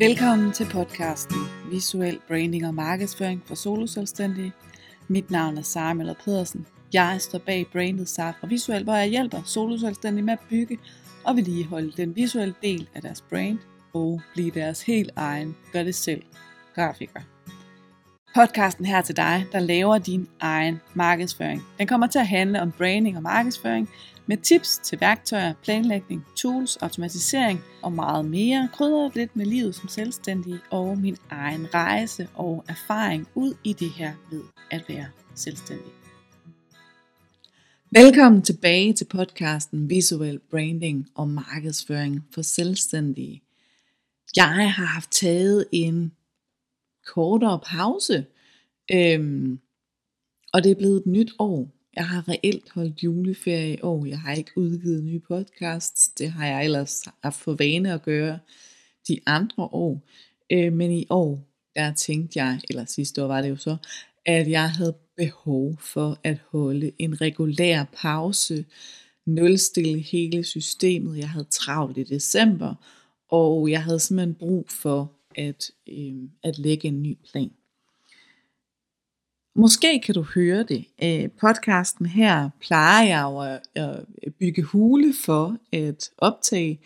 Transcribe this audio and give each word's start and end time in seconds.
Velkommen 0.00 0.52
til 0.52 0.66
podcasten 0.72 1.36
Visuel 1.70 2.20
Branding 2.28 2.66
og 2.66 2.74
Markedsføring 2.74 3.42
for 3.46 3.54
soloselvstændige. 3.54 4.52
Mit 5.08 5.30
navn 5.30 5.58
er 5.58 5.62
Sara 5.62 5.94
Møller 5.94 6.14
Pedersen. 6.24 6.66
Jeg 6.92 7.16
står 7.20 7.38
bag 7.38 7.66
brandet 7.72 8.08
Safra 8.08 8.46
Visuel, 8.46 8.84
hvor 8.84 8.94
jeg 8.94 9.08
hjælper 9.08 9.42
soloselvstændige 9.44 10.24
med 10.24 10.32
at 10.32 10.38
bygge 10.50 10.78
og 11.24 11.36
vedligeholde 11.36 11.92
den 11.96 12.16
visuelle 12.16 12.54
del 12.62 12.88
af 12.94 13.02
deres 13.02 13.20
brand 13.20 13.58
og 13.92 14.20
blive 14.34 14.50
deres 14.50 14.82
helt 14.82 15.10
egen 15.16 15.56
gør 15.72 15.82
det 15.82 15.94
selv 15.94 16.22
grafiker. 16.74 17.20
Podcasten 18.34 18.84
her 18.84 19.02
til 19.02 19.16
dig, 19.16 19.46
der 19.52 19.60
laver 19.60 19.98
din 19.98 20.28
egen 20.40 20.80
markedsføring. 20.94 21.62
Den 21.78 21.86
kommer 21.86 22.06
til 22.06 22.18
at 22.18 22.26
handle 22.26 22.62
om 22.62 22.72
branding 22.72 23.16
og 23.16 23.22
markedsføring 23.22 23.90
med 24.26 24.36
tips 24.36 24.78
til 24.78 25.00
værktøjer, 25.00 25.54
planlægning, 25.62 26.24
tools, 26.36 26.76
automatisering 26.76 27.60
og 27.82 27.92
meget 27.92 28.24
mere. 28.24 28.68
Krydder 28.72 29.10
lidt 29.14 29.36
med 29.36 29.46
livet 29.46 29.74
som 29.74 29.88
selvstændig 29.88 30.54
og 30.70 30.98
min 30.98 31.16
egen 31.30 31.74
rejse 31.74 32.28
og 32.34 32.64
erfaring 32.68 33.28
ud 33.34 33.54
i 33.64 33.72
det 33.72 33.90
her 33.90 34.12
ved 34.30 34.42
at 34.70 34.84
være 34.88 35.06
selvstændig. 35.34 35.92
Velkommen 37.90 38.42
tilbage 38.42 38.92
til 38.92 39.04
podcasten 39.04 39.90
Visuel 39.90 40.40
Branding 40.50 41.08
og 41.14 41.28
Markedsføring 41.28 42.24
for 42.34 42.42
Selvstændige. 42.42 43.42
Jeg 44.36 44.72
har 44.72 44.84
haft 44.84 45.10
taget 45.10 45.64
en 45.72 46.12
kortere 47.14 47.60
pause, 47.66 48.24
øhm, 48.92 49.60
og 50.52 50.64
det 50.64 50.70
er 50.70 50.74
blevet 50.74 50.96
et 50.96 51.06
nyt 51.06 51.32
år. 51.38 51.68
Jeg 51.96 52.08
har 52.08 52.28
reelt 52.28 52.70
holdt 52.70 53.02
juleferie 53.02 53.74
i 53.74 53.80
år. 53.82 54.06
Jeg 54.06 54.20
har 54.20 54.32
ikke 54.32 54.50
udgivet 54.56 55.04
nye 55.04 55.20
podcasts. 55.20 56.08
Det 56.08 56.30
har 56.30 56.46
jeg 56.46 56.64
ellers 56.64 57.02
haft 57.22 57.36
for 57.36 57.54
vane 57.54 57.92
at 57.92 58.02
gøre 58.02 58.38
de 59.08 59.20
andre 59.26 59.62
år. 59.62 60.08
Øh, 60.52 60.72
men 60.72 60.90
i 60.90 61.06
år, 61.10 61.38
der 61.76 61.94
tænkte 61.94 62.38
jeg, 62.38 62.60
eller 62.70 62.84
sidste 62.84 63.22
år 63.22 63.26
var 63.26 63.42
det 63.42 63.48
jo 63.48 63.56
så, 63.56 63.76
at 64.26 64.50
jeg 64.50 64.70
havde 64.70 64.96
behov 65.16 65.76
for 65.80 66.18
at 66.24 66.38
holde 66.52 66.92
en 66.98 67.20
regulær 67.20 67.84
pause, 67.84 68.64
nulstille 69.26 69.98
hele 69.98 70.44
systemet. 70.44 71.18
Jeg 71.18 71.30
havde 71.30 71.46
travlt 71.50 71.98
i 71.98 72.02
december, 72.02 72.74
og 73.28 73.70
jeg 73.70 73.82
havde 73.82 74.00
simpelthen 74.00 74.34
brug 74.34 74.66
for 74.68 75.19
at, 75.36 75.70
øh, 75.88 76.28
at 76.42 76.58
lægge 76.58 76.88
en 76.88 77.02
ny 77.02 77.18
plan. 77.30 77.50
Måske 79.54 80.00
kan 80.00 80.14
du 80.14 80.22
høre 80.22 80.62
det. 80.62 80.84
Øh, 81.02 81.30
podcasten 81.40 82.06
her 82.06 82.50
plejer 82.60 83.06
jeg 83.06 83.22
jo 83.22 83.38
at, 83.38 83.60
at 83.74 84.34
bygge 84.38 84.62
hule 84.62 85.14
for 85.24 85.56
at 85.72 86.10
optage, 86.18 86.80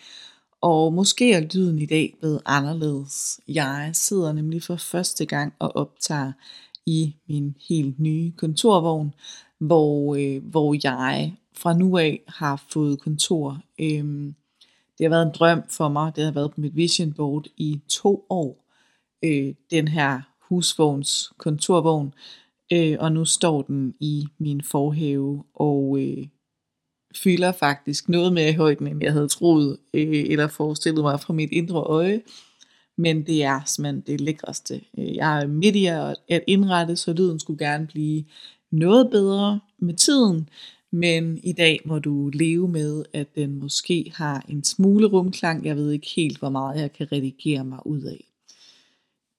og 0.60 0.92
måske 0.92 1.32
er 1.32 1.40
lyden 1.54 1.78
i 1.78 1.86
dag 1.86 2.14
blevet 2.20 2.40
anderledes. 2.46 3.40
Jeg 3.48 3.90
sidder 3.92 4.32
nemlig 4.32 4.62
for 4.62 4.76
første 4.76 5.26
gang 5.26 5.52
og 5.58 5.76
optager 5.76 6.32
i 6.86 7.16
min 7.28 7.54
helt 7.68 8.00
nye 8.00 8.32
kontorvogn, 8.36 9.14
hvor, 9.58 10.14
øh, 10.14 10.44
hvor 10.44 10.76
jeg 10.84 11.34
fra 11.56 11.78
nu 11.78 11.98
af 11.98 12.22
har 12.28 12.64
fået 12.72 13.00
kontor. 13.00 13.60
Øh, 13.80 14.32
det 14.98 15.04
har 15.04 15.08
været 15.08 15.26
en 15.26 15.34
drøm 15.34 15.62
for 15.70 15.88
mig. 15.88 16.16
Det 16.16 16.24
har 16.24 16.32
været 16.32 16.50
på 16.50 16.60
mit 16.60 16.76
vision 16.76 17.12
board 17.12 17.46
i 17.56 17.80
to 17.88 18.26
år. 18.30 18.64
Øh, 19.24 19.54
den 19.70 19.88
her 19.88 20.20
husvogns 20.48 21.32
kontorvogn. 21.38 22.14
Øh, 22.72 22.96
og 23.00 23.12
nu 23.12 23.24
står 23.24 23.62
den 23.62 23.94
i 24.00 24.26
min 24.38 24.62
forhave 24.62 25.44
og 25.54 25.98
øh, 26.00 26.26
fylder 27.16 27.52
faktisk 27.52 28.08
noget 28.08 28.32
mere 28.32 28.50
i 28.50 28.54
højden, 28.54 28.86
end 28.86 29.02
jeg 29.02 29.12
havde 29.12 29.28
troet 29.28 29.76
øh, 29.94 30.24
eller 30.28 30.48
forestillet 30.48 31.04
mig 31.04 31.20
fra 31.20 31.32
mit 31.32 31.50
indre 31.52 31.80
øje. 31.80 32.22
Men 32.98 33.26
det 33.26 33.44
er 33.44 33.60
simpelthen 33.66 34.00
det 34.06 34.20
lækreste. 34.20 34.80
Øh, 34.98 35.16
jeg 35.16 35.42
er 35.42 35.46
midt 35.46 35.76
i 35.76 35.86
at 35.86 36.44
indrette, 36.46 36.96
så 36.96 37.12
lyden 37.12 37.40
skulle 37.40 37.66
gerne 37.66 37.86
blive 37.86 38.24
noget 38.70 39.10
bedre 39.10 39.60
med 39.78 39.94
tiden. 39.94 40.48
Men 40.94 41.40
i 41.42 41.52
dag 41.52 41.80
må 41.84 41.98
du 41.98 42.28
leve 42.28 42.68
med, 42.68 43.04
at 43.12 43.34
den 43.34 43.58
måske 43.58 44.12
har 44.14 44.44
en 44.48 44.64
smule 44.64 45.06
rumklang. 45.06 45.64
Jeg 45.64 45.76
ved 45.76 45.90
ikke 45.90 46.06
helt, 46.16 46.38
hvor 46.38 46.48
meget 46.48 46.80
jeg 46.80 46.92
kan 46.92 47.12
redigere 47.12 47.64
mig 47.64 47.86
ud 47.86 48.02
af. 48.02 48.24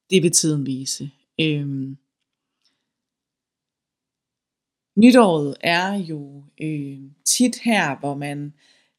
Det 0.09 0.23
vil 0.23 0.31
tiden 0.31 0.65
vise. 0.65 1.11
Øhm. 1.41 1.97
Nytåret 4.97 5.55
er 5.61 5.93
jo 5.93 6.43
øh, 6.61 6.99
tit 7.25 7.59
her, 7.59 7.99
hvor 7.99 8.15
man 8.15 8.53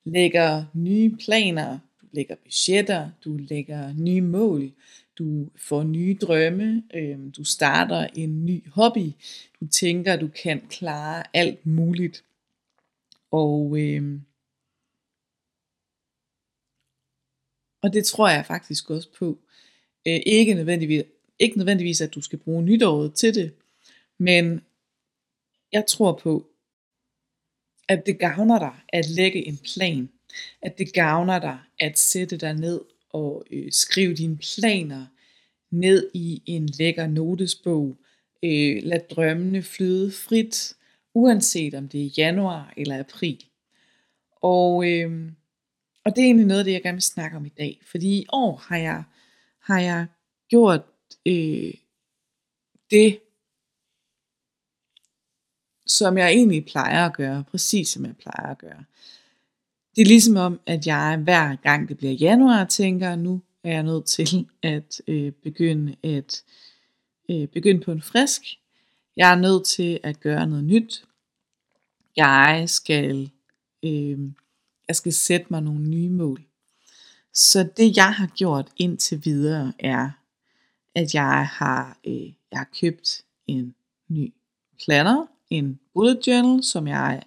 lægger 0.05 0.65
nye 0.75 1.17
planer, 1.25 1.79
du 2.01 2.07
lægger 2.13 2.35
budgetter, 2.45 3.11
du 3.25 3.37
lægger 3.37 3.93
nye 3.93 4.21
mål, 4.21 4.73
du 5.19 5.51
får 5.57 5.83
nye 5.83 6.19
drømme, 6.21 6.83
øh, 6.95 7.19
du 7.37 7.45
starter 7.45 8.07
en 8.15 8.47
ny 8.47 8.69
hobby, 8.69 9.13
du 9.61 9.67
tænker, 9.67 10.17
du 10.17 10.29
kan 10.29 10.61
klare 10.69 11.23
alt 11.35 11.67
muligt. 11.67 12.23
Og, 13.31 13.79
øh, 13.81 14.21
og 17.83 17.93
det 17.93 18.07
tror 18.07 18.29
jeg 18.29 18.47
faktisk 18.47 18.91
også 18.91 19.09
på. 19.19 19.39
Øh, 20.07 20.21
ikke, 20.27 20.55
nødvendigvis, 20.55 21.03
ikke 21.39 21.59
nødvendigvis, 21.59 22.01
at 22.01 22.15
du 22.15 22.21
skal 22.21 22.39
bruge 22.39 22.63
nytåret 22.63 23.15
til 23.15 23.35
det, 23.35 23.55
men 24.19 24.61
jeg 25.73 25.87
tror 25.87 26.21
på, 26.23 26.51
at 27.89 28.07
det 28.07 28.19
gavner 28.19 28.59
dig 28.59 28.75
at 28.89 29.09
lægge 29.11 29.47
en 29.47 29.59
plan. 29.75 30.09
At 30.63 30.79
det 30.79 30.93
gavner 30.93 31.39
dig 31.39 31.59
at 31.81 31.99
sætte 31.99 32.37
dig 32.37 32.55
ned 32.55 32.81
og 33.11 33.45
øh, 33.51 33.73
skrive 33.73 34.15
dine 34.15 34.39
planer 34.39 35.07
ned 35.71 36.11
i 36.15 36.43
en 36.47 36.67
lækker 36.67 37.07
notesbog. 37.07 37.97
Øh, 38.43 38.83
lad 38.83 39.01
drømmene 39.11 39.63
flyde 39.63 40.13
frit 40.13 40.77
uanset 41.17 41.75
om 41.75 41.89
det 41.89 42.07
er 42.07 42.11
januar 42.17 42.73
eller 42.77 42.99
april. 42.99 43.45
Og, 44.43 44.93
øh, 44.93 45.33
og 46.05 46.17
det 46.17 46.23
er 46.23 46.27
egentlig 46.27 46.47
noget 46.47 46.59
af 46.59 46.65
det, 46.65 46.73
jeg 46.73 46.83
gerne 46.83 46.97
vil 46.97 47.03
snakke 47.03 47.37
om 47.37 47.47
i 47.47 47.53
dag. 47.59 47.81
Fordi 47.91 48.19
i 48.19 48.27
år 48.33 48.57
har 48.57 48.77
jeg, 48.77 49.05
har 49.61 49.81
jeg 49.81 50.07
gjort 50.49 50.81
øh, 51.27 51.75
det, 52.91 53.19
som 55.87 56.19
jeg 56.19 56.31
egentlig 56.31 56.67
plejer 56.67 57.07
at 57.07 57.17
gøre, 57.17 57.45
præcis 57.51 57.89
som 57.89 58.05
jeg 58.05 58.17
plejer 58.17 58.51
at 58.51 58.59
gøre. 58.59 58.85
Det 59.97 60.03
er 60.03 60.07
ligesom 60.07 60.37
om, 60.37 60.61
at 60.67 60.87
jeg 60.87 61.21
hver 61.25 61.57
gang 61.57 61.89
det 61.89 61.97
bliver 61.97 62.13
januar, 62.13 62.65
tænker, 62.65 63.17
nu 63.17 63.43
er 63.65 63.71
jeg 63.71 63.83
nødt 63.83 64.07
til 64.07 64.49
at 64.63 65.01
øh, 65.07 65.33
begynde 65.33 65.97
at 66.03 66.43
øh, 67.31 67.49
begynde 67.49 67.81
på 67.81 67.93
en 67.93 68.03
frisk. 68.03 68.43
Jeg 69.17 69.31
er 69.33 69.37
nødt 69.37 69.65
til 69.67 70.01
at 70.03 70.21
gøre 70.21 70.47
noget 70.47 70.65
nyt. 70.65 71.05
Jeg 72.17 72.65
skal, 72.67 73.31
øh, 73.83 74.19
jeg 74.89 74.97
skal 74.97 75.13
sætte 75.13 75.47
mig 75.51 75.63
nogle 75.63 75.89
nye 75.89 76.09
mål. 76.09 76.43
Så 77.35 77.69
det 77.77 77.97
jeg 77.97 78.15
har 78.15 78.27
gjort 78.27 78.69
indtil 78.77 79.25
videre 79.25 79.73
er, 79.79 80.11
at 80.95 81.15
jeg 81.15 81.47
har, 81.47 81.99
øh, 82.07 82.27
jeg 82.51 82.59
har 82.59 82.69
købt 82.81 83.23
en 83.47 83.75
ny 84.09 84.35
planner, 84.85 85.27
en 85.51 85.81
bullet 85.95 86.27
journal, 86.27 86.65
som 86.65 86.87
jeg 86.87 87.23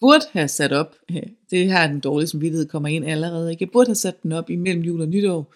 burde 0.00 0.24
have 0.32 0.48
sat 0.48 0.72
op. 0.72 0.96
Det 1.50 1.66
her 1.66 1.78
er 1.78 1.86
den 1.86 2.00
dårlige 2.00 2.28
samvittighed 2.28 2.68
kommer 2.68 2.88
ind 2.88 3.04
allerede. 3.04 3.56
Jeg 3.60 3.70
burde 3.70 3.88
have 3.88 3.94
sat 3.94 4.22
den 4.22 4.32
op 4.32 4.50
imellem 4.50 4.82
jul 4.82 5.00
og 5.00 5.08
nytår. 5.08 5.54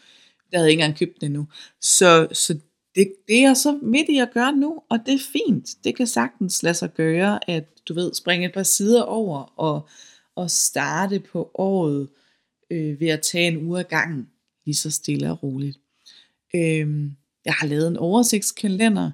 Jeg 0.53 0.61
havde 0.61 0.71
ikke 0.71 0.83
engang 0.83 0.99
købt 0.99 1.21
den 1.21 1.27
endnu. 1.27 1.47
Så, 1.81 2.28
så 2.33 2.59
det, 2.98 3.12
det 3.28 3.44
er 3.44 3.54
så 3.54 3.78
midt 3.82 4.09
i 4.09 4.19
at 4.19 4.31
gøre 4.34 4.53
nu, 4.53 4.82
og 4.91 4.98
det 5.06 5.14
er 5.14 5.19
fint. 5.32 5.69
Det 5.84 5.97
kan 5.97 6.06
sagtens 6.06 6.62
lade 6.62 6.75
sig 6.75 6.94
gøre, 6.94 7.50
at 7.50 7.64
du 7.88 7.94
ved, 7.94 8.14
springe 8.14 8.47
et 8.47 8.54
par 8.54 8.62
sider 8.62 9.03
over 9.03 9.53
og, 9.56 9.88
og 10.36 10.50
starte 10.50 11.20
på 11.20 11.50
året 11.54 12.08
øh, 12.70 13.00
ved 13.00 13.08
at 13.08 13.20
tage 13.20 13.47
en 13.47 13.66
uge 13.66 13.78
ad 13.81 13.84
gangen, 13.84 14.28
lige 14.66 14.75
så 14.75 14.90
stille 14.90 15.31
og 15.31 15.43
roligt. 15.43 15.78
Øh, 16.55 17.11
jeg 17.44 17.55
har 17.55 17.67
lavet 17.67 17.88
en 17.88 17.96
oversigtskalender. 17.96 19.11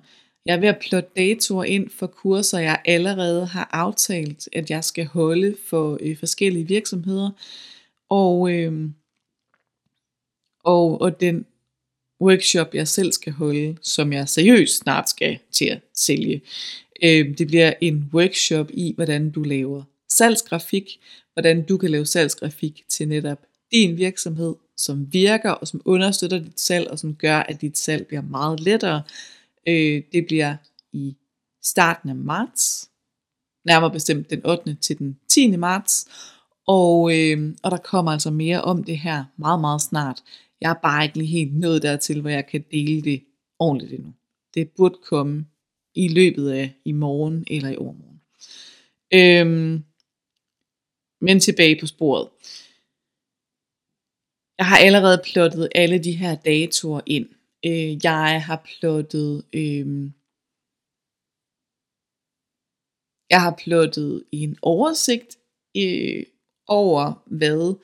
Jeg 0.46 0.56
er 0.56 0.60
ved 0.60 0.68
at 0.68 0.78
plotte 0.80 1.08
datoer 1.16 1.64
ind 1.64 1.90
for 1.90 2.06
kurser, 2.06 2.58
jeg 2.58 2.82
allerede 2.84 3.46
har 3.46 3.68
aftalt, 3.72 4.48
at 4.52 4.70
jeg 4.70 4.84
skal 4.84 5.06
holde 5.06 5.56
for 5.68 5.98
øh, 6.00 6.18
forskellige 6.18 6.68
virksomheder. 6.68 7.30
Og, 8.10 8.52
øh, 8.52 8.90
og, 10.64 11.00
og 11.00 11.20
den 11.20 11.46
workshop, 12.20 12.74
jeg 12.74 12.88
selv 12.88 13.12
skal 13.12 13.32
holde, 13.32 13.76
som 13.82 14.12
jeg 14.12 14.28
seriøst 14.28 14.76
snart 14.76 15.08
skal 15.08 15.38
til 15.52 15.64
at 15.64 15.80
sælge. 15.96 16.42
Øh, 17.02 17.38
det 17.38 17.46
bliver 17.46 17.72
en 17.80 18.10
workshop 18.12 18.70
i, 18.74 18.92
hvordan 18.96 19.30
du 19.30 19.42
laver 19.42 19.82
salgsgrafik, 20.08 21.00
hvordan 21.32 21.66
du 21.66 21.76
kan 21.76 21.90
lave 21.90 22.06
salgsgrafik 22.06 22.82
til 22.88 23.08
netop 23.08 23.38
din 23.72 23.96
virksomhed, 23.96 24.54
som 24.76 25.12
virker 25.12 25.50
og 25.50 25.68
som 25.68 25.82
understøtter 25.84 26.38
dit 26.38 26.60
salg, 26.60 26.90
og 26.90 26.98
som 26.98 27.14
gør, 27.14 27.38
at 27.38 27.60
dit 27.60 27.78
salg 27.78 28.06
bliver 28.06 28.22
meget 28.22 28.60
lettere. 28.60 29.02
Øh, 29.68 30.02
det 30.12 30.26
bliver 30.26 30.56
i 30.92 31.16
starten 31.64 32.08
af 32.10 32.16
marts, 32.16 32.88
nærmere 33.66 33.90
bestemt 33.90 34.30
den 34.30 34.46
8. 34.46 34.76
til 34.80 34.98
den 34.98 35.18
10. 35.28 35.56
marts, 35.56 36.06
Og, 36.66 37.18
øh, 37.18 37.54
og 37.62 37.70
der 37.70 37.76
kommer 37.76 38.12
altså 38.12 38.30
mere 38.30 38.62
om 38.62 38.84
det 38.84 38.98
her 38.98 39.24
meget, 39.36 39.60
meget 39.60 39.82
snart. 39.82 40.22
Jeg 40.64 40.70
er 40.70 40.80
bare 40.82 41.04
ikke 41.04 41.24
helt 41.24 41.54
nået 41.54 41.82
dertil, 41.82 42.20
hvor 42.20 42.30
jeg 42.30 42.46
kan 42.46 42.64
dele 42.70 43.02
det 43.02 43.24
ordentligt 43.58 43.92
endnu. 43.92 44.14
Det 44.54 44.70
burde 44.70 44.98
komme 45.02 45.46
i 45.94 46.08
løbet 46.08 46.50
af 46.50 46.74
i 46.84 46.92
morgen 46.92 47.44
eller 47.50 47.68
i 47.68 47.76
overmorgen. 47.76 48.20
Øhm, 49.14 49.84
men 51.20 51.40
tilbage 51.40 51.80
på 51.80 51.86
sporet. 51.86 52.28
Jeg 54.58 54.66
har 54.66 54.78
allerede 54.78 55.22
plottet 55.24 55.68
alle 55.74 55.98
de 56.04 56.12
her 56.12 56.34
datoer 56.34 57.00
ind. 57.06 57.28
Øh, 57.66 58.04
jeg 58.04 58.42
har 58.46 58.62
plottet 58.64 59.44
øh, 59.52 60.10
jeg 63.30 63.42
har 63.42 63.54
plottet 63.64 64.24
en 64.32 64.58
oversigt 64.62 65.38
øh, 65.76 66.24
over, 66.66 67.22
hvad 67.26 67.74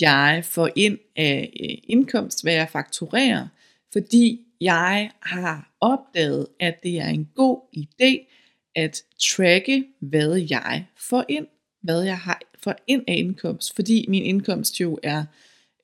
jeg 0.00 0.44
får 0.44 0.70
ind 0.76 0.98
af 1.16 1.50
indkomst, 1.84 2.42
hvad 2.42 2.52
jeg 2.52 2.68
fakturerer, 2.68 3.48
fordi 3.92 4.40
jeg 4.60 5.10
har 5.20 5.72
opdaget, 5.80 6.46
at 6.60 6.82
det 6.82 6.98
er 6.98 7.08
en 7.08 7.28
god 7.34 7.60
idé 7.76 8.26
at 8.74 9.02
tracke, 9.20 9.84
hvad 10.00 10.36
jeg 10.50 10.86
får 10.96 11.24
ind, 11.28 11.46
hvad 11.82 12.02
jeg 12.02 12.18
har 12.18 12.40
får 12.62 12.74
ind 12.86 13.04
af 13.08 13.14
indkomst, 13.14 13.74
fordi 13.74 14.06
min 14.08 14.22
indkomst 14.22 14.80
jo 14.80 14.98
er 15.02 15.24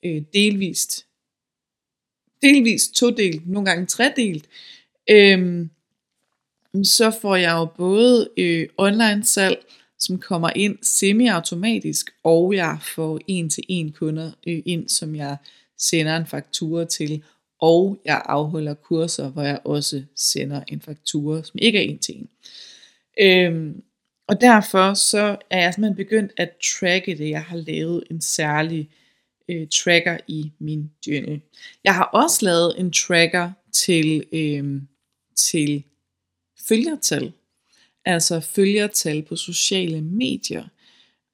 øh, 0.04 0.22
delvist, 0.32 1.06
delvist 2.42 2.94
todelt, 2.94 3.48
nogle 3.48 3.66
gange 3.66 3.86
tredelt, 3.86 4.48
øhm, 5.10 5.70
så 6.84 7.18
får 7.20 7.36
jeg 7.36 7.52
jo 7.52 7.64
både 7.64 8.30
øh, 8.36 8.68
online 8.78 9.24
salg, 9.24 9.66
som 9.98 10.18
kommer 10.18 10.50
ind 10.56 10.78
semi-automatisk, 10.82 12.10
og 12.24 12.54
jeg 12.54 12.78
får 12.94 13.20
en-til-en 13.26 13.92
kunder 13.92 14.30
ind, 14.44 14.88
som 14.88 15.14
jeg 15.14 15.36
sender 15.78 16.16
en 16.16 16.26
faktura 16.26 16.84
til, 16.84 17.22
og 17.60 17.98
jeg 18.04 18.22
afholder 18.24 18.74
kurser, 18.74 19.28
hvor 19.28 19.42
jeg 19.42 19.60
også 19.64 20.02
sender 20.16 20.62
en 20.68 20.80
faktura, 20.80 21.42
som 21.42 21.58
ikke 21.62 21.78
er 21.78 21.82
en 21.82 21.98
til 21.98 22.16
en. 22.16 22.28
Øhm, 23.20 23.82
og 24.28 24.40
derfor 24.40 24.94
så 24.94 25.36
er 25.50 25.60
jeg 25.60 25.74
simpelthen 25.74 25.96
begyndt 25.96 26.32
at 26.36 26.50
tracke 26.78 27.18
det. 27.18 27.30
Jeg 27.30 27.42
har 27.42 27.56
lavet 27.56 28.04
en 28.10 28.20
særlig 28.20 28.90
øh, 29.48 29.68
tracker 29.68 30.18
i 30.26 30.52
min 30.58 30.90
journal. 31.06 31.40
Jeg 31.84 31.94
har 31.94 32.04
også 32.04 32.44
lavet 32.44 32.74
en 32.78 32.92
tracker 32.92 33.50
til, 33.72 34.24
øh, 34.32 34.82
til 35.36 35.84
følgertal. 36.68 37.32
Altså 38.06 38.40
følgertal 38.40 39.22
på 39.22 39.36
sociale 39.36 40.00
medier. 40.00 40.64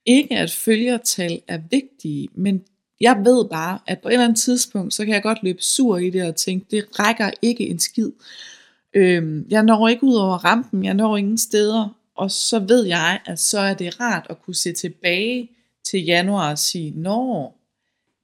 Ikke 0.07 0.37
at 0.37 0.51
følgertal 0.51 1.43
er 1.49 1.59
vigtige, 1.71 2.29
men 2.35 2.65
jeg 3.01 3.17
ved 3.25 3.49
bare, 3.49 3.79
at 3.87 4.01
på 4.01 4.09
et 4.09 4.13
eller 4.13 4.25
andet 4.25 4.39
tidspunkt, 4.39 4.95
så 4.95 5.05
kan 5.05 5.15
jeg 5.15 5.23
godt 5.23 5.39
løbe 5.43 5.63
sur 5.63 5.97
i 5.97 6.11
det 6.11 6.29
og 6.29 6.37
tænke, 6.37 6.67
det 6.71 6.99
rækker 6.99 7.31
ikke 7.43 7.69
en 7.69 7.79
skid. 7.79 8.11
Øhm, 8.95 9.47
jeg 9.51 9.63
når 9.63 9.89
ikke 9.89 10.05
ud 10.05 10.15
over 10.15 10.45
rampen, 10.45 10.85
jeg 10.85 10.95
når 10.95 11.17
ingen 11.17 11.39
steder, 11.39 11.99
og 12.15 12.31
så 12.31 12.59
ved 12.59 12.87
jeg, 12.87 13.21
at 13.27 13.39
så 13.39 13.61
er 13.61 13.75
det 13.75 14.01
rart 14.01 14.27
at 14.31 14.43
kunne 14.43 14.55
se 14.55 14.73
tilbage 14.73 15.51
til 15.85 16.05
januar 16.05 16.51
og 16.51 16.59
sige, 16.59 16.93
når 16.97 17.59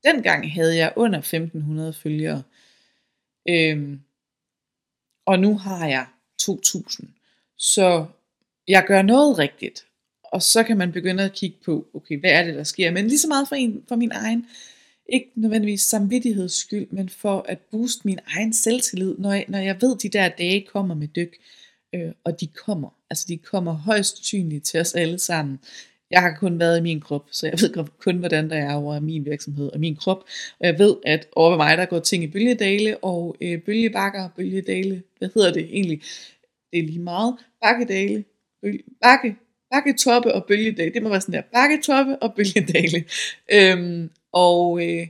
dengang 0.05 0.53
havde 0.53 0.77
jeg 0.77 0.93
under 0.97 1.19
1500 1.19 1.93
følgere, 1.93 2.43
øhm, 3.49 4.00
og 5.27 5.39
nu 5.39 5.59
har 5.59 5.87
jeg 5.87 6.06
2000. 6.39 7.09
Så 7.56 8.06
jeg 8.69 8.85
gør 8.87 9.03
noget 9.03 9.38
rigtigt. 9.38 9.85
Og 10.25 10.43
så 10.43 10.62
kan 10.62 10.76
man 10.76 10.93
begynde 10.93 11.25
at 11.25 11.32
kigge 11.32 11.56
på, 11.65 11.87
okay, 11.94 12.20
hvad 12.20 12.31
er 12.31 12.44
det, 12.44 12.55
der 12.55 12.65
sker? 12.65 12.91
Men 12.91 13.09
lige 13.09 13.19
så 13.19 13.29
meget 13.29 13.49
for, 13.49 13.56
en, 13.56 13.82
for 13.88 13.97
min 13.97 14.12
egen, 14.12 14.47
ikke 15.09 15.31
nødvendigvis 15.35 15.81
samvittigheds 15.81 16.53
skyld, 16.53 16.87
men 16.91 17.09
for 17.09 17.44
at 17.49 17.59
booste 17.70 18.00
min 18.05 18.19
egen 18.26 18.53
selvtillid, 18.53 19.15
når 19.19 19.32
jeg, 19.32 19.44
når 19.49 19.59
jeg 19.59 19.76
ved, 19.81 19.94
at 19.94 20.03
de 20.03 20.09
der 20.09 20.29
dage 20.29 20.67
kommer 20.73 20.94
med 20.94 21.09
dyk. 21.09 21.37
Øh, 21.94 22.12
og 22.25 22.41
de 22.41 22.47
kommer. 22.47 22.94
Altså 23.11 23.25
de 23.29 23.38
kommer 23.38 23.73
højst 23.73 24.23
tydeligt 24.23 24.65
til 24.65 24.81
os 24.81 24.94
alle 24.94 25.19
sammen. 25.19 25.59
Jeg 26.11 26.21
har 26.21 26.37
kun 26.41 26.59
været 26.59 26.79
i 26.79 26.82
min 26.82 27.00
krop, 27.00 27.29
så 27.31 27.47
jeg 27.47 27.59
ved 27.61 27.87
kun, 27.99 28.17
hvordan 28.17 28.50
der 28.50 28.56
er 28.56 28.75
over 28.75 29.00
min 29.00 29.25
virksomhed 29.25 29.73
og 29.73 29.81
min 29.81 29.97
krop. 29.97 30.25
Og 30.61 30.67
jeg 30.67 30.79
ved, 30.79 30.97
at 31.05 31.26
over 31.32 31.50
ved 31.50 31.56
mig, 31.56 31.79
der 31.79 31.85
går 31.85 31.99
ting 31.99 32.25
i 32.25 32.26
bølgedale 32.26 32.97
og 33.05 33.37
øh, 33.41 33.62
bølgebakker, 33.62 34.29
bølgedale, 34.37 35.03
hvad 35.19 35.29
hedder 35.35 35.53
det 35.53 35.64
egentlig? 35.64 36.03
Det 36.73 36.79
er 36.79 36.82
lige 36.82 36.99
meget. 36.99 37.37
Bakkedale, 37.62 38.25
bølge, 38.62 38.82
bakke, 39.02 39.37
bakketoppe 39.70 40.34
og 40.34 40.44
bølgedale. 40.49 40.94
Det 40.94 41.02
må 41.02 41.08
være 41.08 41.20
sådan 41.20 41.34
der, 41.34 41.43
bakketoppe 41.52 42.22
og 42.22 42.34
bølgedale. 42.34 43.05
Øhm, 43.56 44.10
og, 44.32 44.87
øh, 44.87 45.06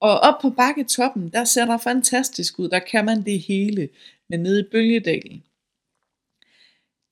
og 0.00 0.20
op 0.20 0.40
på 0.42 0.50
bakketoppen, 0.50 1.28
der 1.28 1.44
ser 1.44 1.64
der 1.64 1.78
fantastisk 1.78 2.58
ud. 2.58 2.68
Der 2.68 2.78
kan 2.78 3.04
man 3.04 3.22
det 3.22 3.40
hele. 3.40 3.88
Men 4.28 4.40
nede 4.40 4.60
i 4.60 4.70
bølgedalen, 4.72 5.42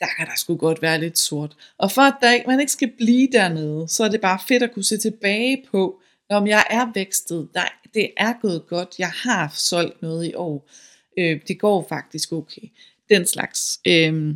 der 0.01 0.07
kan 0.19 0.27
der 0.27 0.37
sgu 0.37 0.57
godt 0.57 0.83
være 0.83 1.01
lidt 1.01 1.19
sort. 1.19 1.57
Og 1.79 1.93
for 1.93 2.03
at 2.03 2.15
der 2.21 2.33
ikke, 2.33 2.47
man 2.47 2.61
ikke 2.61 2.73
skal 2.73 2.93
blive 2.99 3.29
dernede, 3.33 3.89
så 3.89 4.05
er 4.05 4.09
det 4.09 4.21
bare 4.21 4.39
fedt 4.49 4.63
at 4.63 4.73
kunne 4.73 4.85
se 4.85 4.99
tilbage 4.99 5.65
på, 5.71 6.01
når 6.31 6.47
jeg 6.47 6.67
er 6.71 6.93
vækstet, 6.95 7.49
der, 7.55 7.61
det 7.95 8.11
er 8.17 8.33
gået 8.43 8.67
godt, 8.67 8.95
jeg 8.99 9.11
har 9.11 9.53
solgt 9.57 10.03
noget 10.03 10.27
i 10.27 10.35
år, 10.35 10.71
øh, 11.19 11.41
det 11.49 11.61
går 11.61 11.87
faktisk 11.89 12.33
okay, 12.33 12.63
den 13.09 13.27
slags. 13.27 13.81
Øh, 13.87 14.35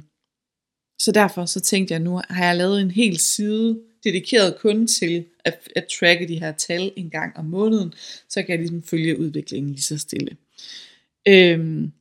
så 0.99 1.13
derfor 1.13 1.47
så 1.47 1.61
tænkte 1.61 1.93
jeg, 1.93 2.01
nu 2.01 2.21
har 2.31 2.45
jeg 2.47 2.57
lavet 2.57 2.81
en 2.81 2.91
hel 2.91 3.19
side, 3.19 3.79
dedikeret 4.05 4.57
kun 4.59 4.87
til 4.87 5.25
at, 5.45 5.69
at 5.77 5.87
tracke 5.99 6.29
de 6.29 6.41
her 6.41 6.53
tal 6.53 6.93
en 6.97 7.11
gang 7.11 7.37
om 7.37 7.45
måneden, 7.45 7.95
så 8.29 8.43
kan 8.43 8.51
jeg 8.51 8.59
ligesom 8.59 8.83
følge 8.83 9.21
udviklingen 9.21 9.73
lige 9.73 9.83
så 9.83 9.99
stille. 9.99 10.37
Øhm, 11.29 11.93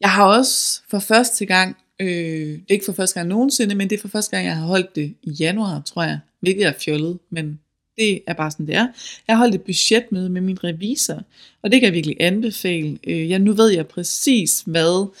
jeg 0.00 0.10
har 0.10 0.26
også 0.26 0.82
for 0.90 0.98
første 0.98 1.46
gang, 1.46 1.76
øh, 2.00 2.08
det 2.08 2.64
er 2.68 2.72
ikke 2.72 2.84
for 2.84 2.92
første 2.92 3.14
gang 3.14 3.28
nogensinde, 3.28 3.74
men 3.74 3.90
det 3.90 3.96
er 3.96 4.00
for 4.00 4.08
første 4.08 4.36
gang, 4.36 4.46
jeg 4.46 4.56
har 4.56 4.66
holdt 4.66 4.94
det 4.94 5.14
i 5.22 5.30
januar, 5.30 5.82
tror 5.86 6.02
jeg. 6.02 6.18
Hvilket 6.40 6.66
er 6.66 6.72
fjollet, 6.84 7.18
men 7.30 7.60
det 7.96 8.22
er 8.26 8.34
bare 8.34 8.50
sådan, 8.50 8.66
det 8.66 8.74
er. 8.74 8.88
Jeg 9.28 9.36
har 9.36 9.38
holdt 9.38 9.54
et 9.54 9.62
budgetmøde 9.62 10.30
med 10.30 10.40
min 10.40 10.64
revisor, 10.64 11.22
og 11.62 11.72
det 11.72 11.80
kan 11.80 11.86
jeg 11.86 11.94
virkelig 11.94 12.16
anbefale. 12.20 12.98
Øh, 13.06 13.30
ja, 13.30 13.38
nu 13.38 13.52
ved 13.52 13.70
jeg 13.70 13.86
præcis, 13.86 14.62
hvad 14.66 15.12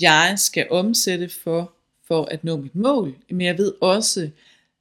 jeg 0.00 0.34
skal 0.36 0.66
omsætte 0.70 1.28
for, 1.28 1.72
for 2.06 2.24
at 2.24 2.44
nå 2.44 2.56
mit 2.56 2.74
mål, 2.74 3.14
men 3.30 3.40
jeg 3.40 3.58
ved 3.58 3.72
også, 3.80 4.30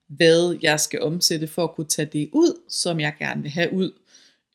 hvad 0.07 0.57
jeg 0.62 0.80
skal 0.80 1.01
omsætte 1.01 1.48
for 1.48 1.63
at 1.63 1.75
kunne 1.75 1.88
tage 1.88 2.10
det 2.13 2.30
ud, 2.33 2.62
som 2.69 3.00
jeg 3.00 3.13
gerne 3.19 3.42
vil 3.42 3.51
have 3.51 3.74
ud. 3.74 3.92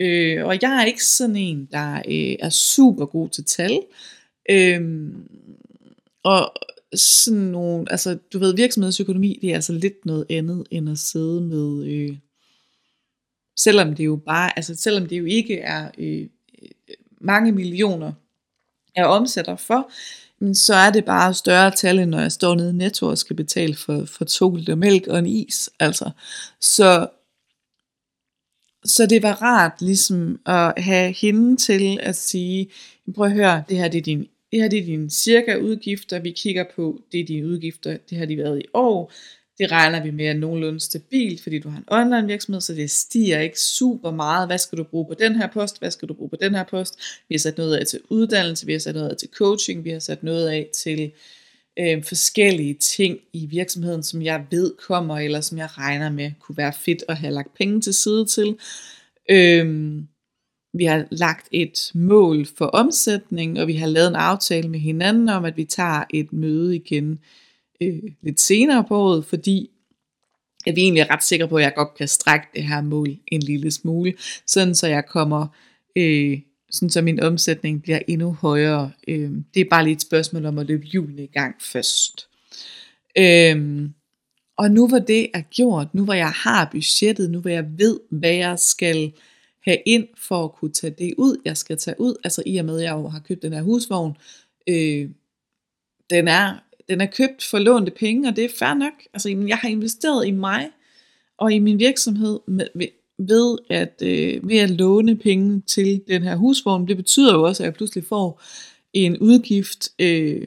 Øh, 0.01 0.45
og 0.45 0.59
jeg 0.63 0.81
er 0.81 0.85
ikke 0.85 1.05
sådan 1.05 1.37
en, 1.37 1.69
der 1.73 1.97
øh, 1.97 2.37
er 2.41 2.51
super 2.51 3.07
god 3.07 3.29
til 3.29 3.45
tal, 3.45 3.81
Øh, 4.51 5.09
og 6.23 6.53
sådan 6.95 7.41
nogle, 7.41 7.87
altså 7.91 8.19
du 8.33 8.39
ved, 8.39 8.57
virksomhedsøkonomi, 8.57 9.39
det 9.43 9.51
er 9.51 9.55
altså 9.55 9.73
lidt 9.73 10.07
noget 10.07 10.27
andet, 10.31 10.67
end 10.71 10.91
at 10.91 10.99
sidde 10.99 11.41
med, 11.41 11.87
øh, 11.87 12.17
selvom 13.59 13.95
det 13.95 14.05
jo 14.05 14.17
bare, 14.17 14.59
altså 14.59 14.75
selvom 14.75 15.07
det 15.07 15.19
jo 15.19 15.25
ikke 15.25 15.59
er 15.59 15.91
øh, 15.99 16.21
øh 16.63 16.69
mange 17.21 17.53
millioner, 17.53 18.13
jeg 18.97 19.07
omsætter 19.07 19.57
for, 19.57 19.91
men 20.45 20.55
så 20.55 20.75
er 20.75 20.91
det 20.91 21.05
bare 21.05 21.35
større 21.35 21.71
tal, 21.71 21.99
end 21.99 22.11
når 22.11 22.21
jeg 22.21 22.33
står 22.33 22.55
nede 22.55 22.71
i 22.71 22.73
Netto 22.73 23.07
og 23.07 23.19
skal 23.19 23.37
betale 23.37 23.75
for, 23.75 24.05
for 24.05 24.25
to 24.25 24.55
liter 24.55 24.75
mælk 24.75 25.07
og 25.07 25.19
en 25.19 25.27
is. 25.27 25.71
Altså. 25.81 26.11
Så, 26.61 27.09
så 28.85 29.07
det 29.07 29.23
var 29.23 29.43
rart 29.43 29.83
ligesom 29.83 30.41
at 30.47 30.73
have 30.77 31.13
hende 31.13 31.57
til 31.57 31.99
at 32.03 32.17
sige, 32.17 32.71
prøv 33.15 33.27
at 33.27 33.33
høre, 33.33 33.65
det 33.69 33.77
her 33.77 33.89
det 33.89 33.99
er 33.99 34.03
din 34.03 34.27
det 34.53 34.63
her 34.63 34.69
det 34.69 34.79
er 34.79 34.85
dine 34.85 35.11
cirka 35.11 35.57
udgifter, 35.57 36.19
vi 36.19 36.31
kigger 36.31 36.65
på, 36.77 37.03
det 37.13 37.21
er 37.21 37.25
dine 37.25 37.47
udgifter, 37.47 37.97
det 38.11 38.19
har 38.19 38.27
de 38.27 38.37
været 38.37 38.59
i 38.59 38.67
år, 38.75 39.13
det 39.59 39.73
regner 39.73 40.03
vi 40.03 40.11
med 40.11 40.27
er 40.27 40.35
nogenlunde 40.35 40.81
stabilt, 40.81 41.43
fordi 41.43 41.59
du 41.59 41.69
har 41.69 41.79
en 41.79 41.85
online 41.89 42.27
virksomhed, 42.27 42.61
så 42.61 42.75
det 42.75 42.91
stiger 42.91 43.41
ikke 43.41 43.61
super 43.61 44.11
meget. 44.11 44.49
Hvad 44.49 44.59
skal 44.59 44.79
du 44.79 44.85
bruge 44.85 45.07
på 45.07 45.15
den 45.15 45.37
her 45.37 45.47
post? 45.47 45.79
Hvad 45.79 45.91
skal 45.91 46.09
du 46.09 46.15
bruge 46.15 46.31
på 46.31 46.37
den 46.41 46.55
her 46.55 46.65
post? 46.65 46.99
Vi 47.29 47.35
har 47.35 47.39
sat 47.39 47.59
noget 47.59 47.77
af 47.77 47.87
til 47.87 48.01
uddannelse, 48.11 48.67
vi 48.67 48.73
har 48.73 48.79
sat 48.79 48.95
noget 48.95 49.09
af 49.09 49.17
til 49.17 49.29
coaching, 49.37 49.85
vi 49.85 49.91
har 49.91 49.99
sat 49.99 50.23
noget 50.23 50.49
af 50.49 50.71
til 50.75 51.13
øh, 51.79 52.05
forskellige 52.05 52.75
ting 52.75 53.19
i 53.33 53.47
virksomheden, 53.47 54.03
som 54.03 54.23
jeg 54.23 54.47
ved 54.51 54.73
kommer, 54.87 55.19
eller 55.19 55.41
som 55.41 55.59
jeg 55.59 55.79
regner 55.79 56.11
med 56.11 56.33
kunne 56.41 56.57
være 56.57 56.73
fedt 56.73 57.05
at 57.09 57.17
have 57.17 57.33
lagt 57.33 57.55
penge 57.55 57.81
til 57.81 57.95
side 57.95 58.27
til. 58.27 58.57
Øh, 59.31 59.97
vi 60.79 60.85
har 60.85 61.07
lagt 61.11 61.49
et 61.53 61.91
mål 61.95 62.47
for 62.59 62.67
omsætning, 62.67 63.61
og 63.61 63.67
vi 63.67 63.75
har 63.75 63.87
lavet 63.87 64.09
en 64.09 64.15
aftale 64.15 64.69
med 64.69 64.81
hinanden 64.81 65.29
om, 65.29 65.45
at 65.45 65.57
vi 65.57 65.65
tager 65.65 66.05
et 66.11 66.33
møde 66.33 66.77
igen 66.77 67.19
øh, 67.87 68.03
lidt 68.23 68.41
senere 68.41 68.85
på 68.89 68.97
året, 68.97 69.25
fordi 69.25 69.71
at 70.67 70.77
vi 70.77 70.81
egentlig 70.81 71.01
er 71.01 71.11
ret 71.11 71.25
sikre 71.25 71.49
på, 71.49 71.57
at 71.57 71.63
jeg 71.63 71.73
godt 71.77 71.95
kan 71.99 72.09
strække 72.09 72.47
det 72.55 72.65
her 72.65 72.83
mål 72.83 73.17
en 73.27 73.41
lille 73.41 73.71
smule, 73.71 74.15
sådan 74.47 74.75
så 74.75 74.87
jeg 74.87 75.07
kommer, 75.07 75.47
øh, 75.97 76.39
sådan 76.71 76.91
så 76.91 77.03
min 77.03 77.21
omsætning 77.21 77.83
bliver 77.83 77.99
endnu 78.09 78.33
højere. 78.33 78.91
Øh, 79.09 79.31
det 79.55 79.61
er 79.61 79.69
bare 79.71 79.85
lige 79.85 79.95
et 79.95 80.03
spørgsmål 80.03 80.47
om 80.47 80.59
at 80.59 80.67
løbe 80.67 80.87
julen 80.87 81.19
i 81.19 81.27
gang 81.27 81.55
først. 81.61 82.29
Øh, 83.19 83.89
Og 84.57 84.71
nu 84.71 84.89
hvor 84.89 84.99
det 84.99 85.31
er 85.35 85.41
gjort, 85.41 85.95
nu 85.95 86.05
hvor 86.05 86.15
jeg 86.15 86.31
har 86.31 86.69
budgettet, 86.73 87.31
nu 87.31 87.41
hvor 87.41 87.51
jeg 87.51 87.67
ved, 87.79 88.01
hvad 88.11 88.33
jeg 88.33 88.59
skal 88.59 89.13
have 89.65 89.79
ind 89.87 90.09
for 90.17 90.45
at 90.45 90.53
kunne 90.53 90.73
tage 90.73 90.95
det 90.99 91.15
ud, 91.19 91.37
jeg 91.45 91.57
skal 91.57 91.77
tage 91.77 92.01
ud, 92.01 92.15
altså 92.25 92.43
i 92.47 92.57
og 92.57 92.65
med, 92.65 92.79
at 92.79 92.85
jeg 92.85 92.93
jo 92.93 93.09
har 93.09 93.21
købt 93.21 93.43
den 93.43 93.53
her 93.53 93.63
husvogn, 93.63 94.17
øh, 94.69 95.09
den, 96.11 96.29
er, 96.29 96.64
den 96.89 97.01
er 97.01 97.07
købt 97.07 97.45
for 97.45 97.59
lånte 97.59 97.91
penge, 97.91 98.29
og 98.29 98.37
det 98.37 98.45
er 98.45 98.49
fair 98.59 98.75
nok. 98.75 98.93
Altså, 99.13 99.29
jeg 99.49 99.57
har 99.57 99.69
investeret 99.69 100.27
i 100.27 100.31
mig 100.31 100.71
og 101.39 101.53
i 101.53 101.59
min 101.59 101.79
virksomhed 101.79 102.41
med, 102.47 102.67
ved, 102.75 102.89
ved, 103.19 103.59
at, 103.71 104.03
øh, 104.03 104.49
ved 104.49 104.59
at 104.59 104.71
låne 104.71 105.17
penge 105.17 105.61
til 105.67 106.03
den 106.09 106.23
her 106.23 106.37
husvogn. 106.37 106.89
Det 106.89 106.97
betyder 106.97 107.35
jo 107.35 107.43
også, 107.43 107.63
at 107.63 107.65
jeg 107.65 107.75
pludselig 107.75 108.05
får 108.05 108.43
en 108.93 109.19
udgift 109.19 109.89
øh, 109.99 110.47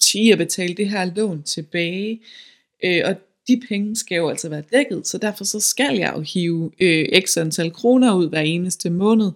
til 0.00 0.30
at 0.32 0.38
betale 0.38 0.74
det 0.74 0.88
her 0.88 1.04
lån 1.04 1.42
tilbage. 1.42 2.20
Øh, 2.84 3.02
og 3.04 3.16
de 3.48 3.62
penge 3.68 3.96
skal 3.96 4.16
jo 4.16 4.28
altså 4.28 4.48
være 4.48 4.62
dækket, 4.72 5.06
så 5.06 5.18
derfor 5.18 5.44
så 5.44 5.60
skal 5.60 5.96
jeg 5.96 6.12
jo 6.16 6.20
hive 6.20 6.72
øh, 6.80 7.22
x 7.22 7.36
antal 7.36 7.72
kroner 7.72 8.14
ud 8.14 8.28
hver 8.28 8.40
eneste 8.40 8.90
måned, 8.90 9.30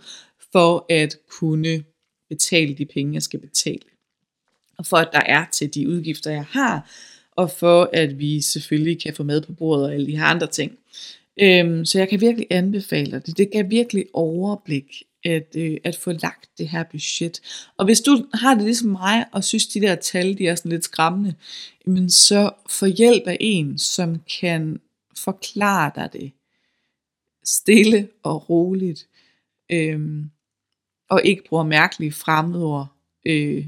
for 0.53 0.87
at 0.89 1.17
kunne 1.29 1.85
betale 2.29 2.75
de 2.75 2.87
penge, 2.87 3.15
jeg 3.15 3.23
skal 3.23 3.41
betale. 3.41 3.88
Og 4.79 4.87
for 4.87 4.97
at 4.97 5.09
der 5.13 5.23
er 5.27 5.45
til 5.53 5.75
de 5.75 5.89
udgifter, 5.89 6.31
jeg 6.31 6.45
har, 6.45 6.91
og 7.37 7.51
for 7.51 7.91
at 7.93 8.19
vi 8.19 8.41
selvfølgelig 8.41 9.03
kan 9.03 9.15
få 9.15 9.23
med 9.23 9.41
på 9.41 9.53
bordet 9.53 9.85
og 9.85 9.95
alle 9.95 10.07
de 10.07 10.17
her 10.17 10.25
andre 10.25 10.47
ting. 10.47 10.79
Øhm, 11.41 11.85
så 11.85 11.99
jeg 11.99 12.09
kan 12.09 12.21
virkelig 12.21 12.47
anbefale 12.51 13.11
dig 13.11 13.27
det. 13.27 13.39
Det 13.39 13.51
kan 13.53 13.71
virkelig 13.71 14.07
overblik 14.13 15.03
at, 15.25 15.57
øh, 15.57 15.77
at 15.85 15.97
få 15.97 16.13
lagt 16.13 16.49
det 16.59 16.69
her 16.69 16.85
budget. 16.91 17.41
Og 17.77 17.85
hvis 17.85 18.01
du 18.01 18.27
har 18.35 18.55
det 18.55 18.65
ligesom 18.65 18.91
mig, 18.91 19.25
og 19.33 19.45
synes 19.45 19.67
de 19.67 19.81
der 19.81 19.95
tal, 19.95 20.39
de 20.39 20.47
er 20.47 20.55
sådan 20.55 20.73
lidt 20.73 20.85
skræmmende, 20.85 21.35
men 21.87 22.11
så 22.11 22.51
få 22.69 22.87
hjælp 22.87 23.27
af 23.27 23.37
en, 23.41 23.79
som 23.79 24.21
kan 24.41 24.81
forklare 25.17 25.91
dig 25.95 26.09
det 26.13 26.33
stille 27.45 28.09
og 28.23 28.51
roligt, 28.51 29.09
øhm, 29.71 30.31
og 31.11 31.21
ikke 31.25 31.45
bruger 31.49 31.65
mærkelige 31.65 32.13
fremmedord, 32.13 32.87
øh, 33.27 33.67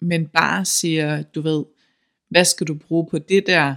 men 0.00 0.26
bare 0.26 0.64
siger, 0.64 1.22
du 1.22 1.40
ved, 1.40 1.64
hvad 2.30 2.44
skal 2.44 2.66
du 2.66 2.74
bruge 2.74 3.06
på 3.10 3.18
det 3.18 3.46
der, 3.46 3.74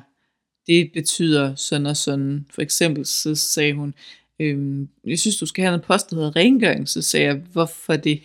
det 0.67 0.91
betyder 0.93 1.55
sådan 1.55 1.85
og 1.85 1.97
sådan. 1.97 2.45
For 2.49 2.61
eksempel 2.61 3.05
så 3.05 3.35
sagde 3.35 3.73
hun, 3.73 3.93
øhm, 4.39 4.89
jeg 5.07 5.19
synes 5.19 5.37
du 5.37 5.45
skal 5.45 5.61
have 5.61 5.71
noget 5.71 5.85
post, 5.85 6.09
der 6.09 6.15
hedder 6.15 6.35
rengøring. 6.35 6.89
Så 6.89 7.01
sagde 7.01 7.25
jeg, 7.25 7.41
hvorfor 7.51 7.95
det? 7.95 8.21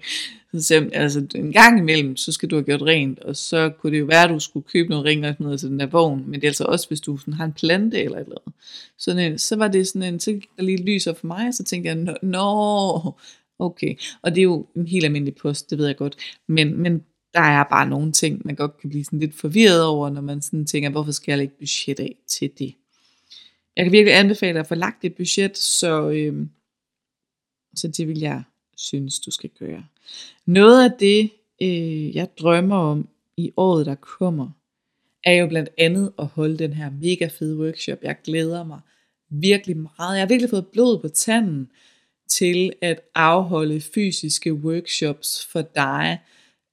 så 0.54 0.62
sagde 0.62 0.82
hun, 0.82 0.92
altså 0.92 1.26
en 1.34 1.52
gang 1.52 1.78
imellem, 1.78 2.16
så 2.16 2.32
skal 2.32 2.48
du 2.50 2.56
have 2.56 2.64
gjort 2.64 2.82
rent, 2.82 3.18
og 3.18 3.36
så 3.36 3.70
kunne 3.78 3.92
det 3.92 4.00
jo 4.00 4.04
være, 4.04 4.24
at 4.24 4.30
du 4.30 4.38
skulle 4.38 4.66
købe 4.72 4.88
noget 4.88 5.04
rengøringsmiddel 5.04 5.58
til 5.58 5.68
den 5.68 5.80
der 5.80 5.86
vogn, 5.86 6.24
men 6.26 6.40
det 6.40 6.46
er 6.46 6.50
altså 6.50 6.64
også, 6.64 6.88
hvis 6.88 7.00
du 7.00 7.16
sådan 7.16 7.34
har 7.34 7.44
en 7.44 7.52
plante 7.52 8.02
eller 8.02 8.18
et 8.18 8.24
eller 8.24 8.36
andet. 8.46 8.60
Sådan 8.98 9.32
en, 9.32 9.38
så 9.38 9.56
var 9.56 9.68
det 9.68 9.88
sådan 9.88 10.14
en, 10.14 10.20
så 10.20 10.40
der 10.56 10.62
lige 10.62 10.84
lyser 10.84 11.14
for 11.14 11.26
mig, 11.26 11.48
og 11.48 11.54
så 11.54 11.64
tænkte 11.64 11.88
jeg, 11.88 12.16
nå, 12.22 13.14
okay. 13.58 13.94
Og 14.22 14.30
det 14.30 14.38
er 14.38 14.44
jo 14.44 14.66
en 14.76 14.86
helt 14.86 15.04
almindelig 15.04 15.34
post, 15.34 15.70
det 15.70 15.78
ved 15.78 15.86
jeg 15.86 15.96
godt, 15.96 16.16
men, 16.46 16.82
men 16.82 17.02
der 17.34 17.40
er 17.40 17.64
bare 17.64 17.88
nogle 17.88 18.12
ting, 18.12 18.42
man 18.44 18.54
godt 18.54 18.78
kan 18.78 18.90
blive 18.90 19.04
sådan 19.04 19.18
lidt 19.18 19.34
forvirret 19.34 19.84
over, 19.84 20.10
når 20.10 20.20
man 20.20 20.42
sådan 20.42 20.66
tænker, 20.66 20.90
hvorfor 20.90 21.12
skal 21.12 21.32
jeg 21.32 21.38
lægge 21.38 21.54
budget 21.58 22.00
af 22.00 22.16
til 22.26 22.50
det? 22.58 22.74
Jeg 23.76 23.84
kan 23.84 23.92
virkelig 23.92 24.18
anbefale 24.18 24.52
dig 24.52 24.60
at 24.60 24.66
få 24.66 24.74
lagt 24.74 25.04
et 25.04 25.14
budget, 25.14 25.58
så, 25.58 26.10
øh, 26.10 26.46
så 27.74 27.88
det 27.88 28.08
vil 28.08 28.18
jeg 28.18 28.42
synes, 28.76 29.20
du 29.20 29.30
skal 29.30 29.50
gøre. 29.58 29.84
Noget 30.46 30.84
af 30.84 30.90
det, 31.00 31.30
øh, 31.62 32.16
jeg 32.16 32.28
drømmer 32.40 32.76
om 32.76 33.08
i 33.36 33.52
året, 33.56 33.86
der 33.86 33.94
kommer, 33.94 34.50
er 35.24 35.32
jo 35.32 35.46
blandt 35.46 35.68
andet 35.78 36.12
at 36.18 36.26
holde 36.26 36.58
den 36.58 36.72
her 36.72 36.90
mega 36.90 37.28
fede 37.38 37.56
workshop. 37.56 37.98
Jeg 38.02 38.16
glæder 38.24 38.64
mig 38.64 38.80
virkelig 39.30 39.76
meget. 39.76 40.16
Jeg 40.16 40.20
har 40.22 40.26
virkelig 40.28 40.50
fået 40.50 40.66
blod 40.66 41.00
på 41.00 41.08
tanden 41.08 41.70
til 42.28 42.72
at 42.80 43.00
afholde 43.14 43.80
fysiske 43.80 44.54
workshops 44.54 45.46
for 45.52 45.62
dig, 45.62 46.18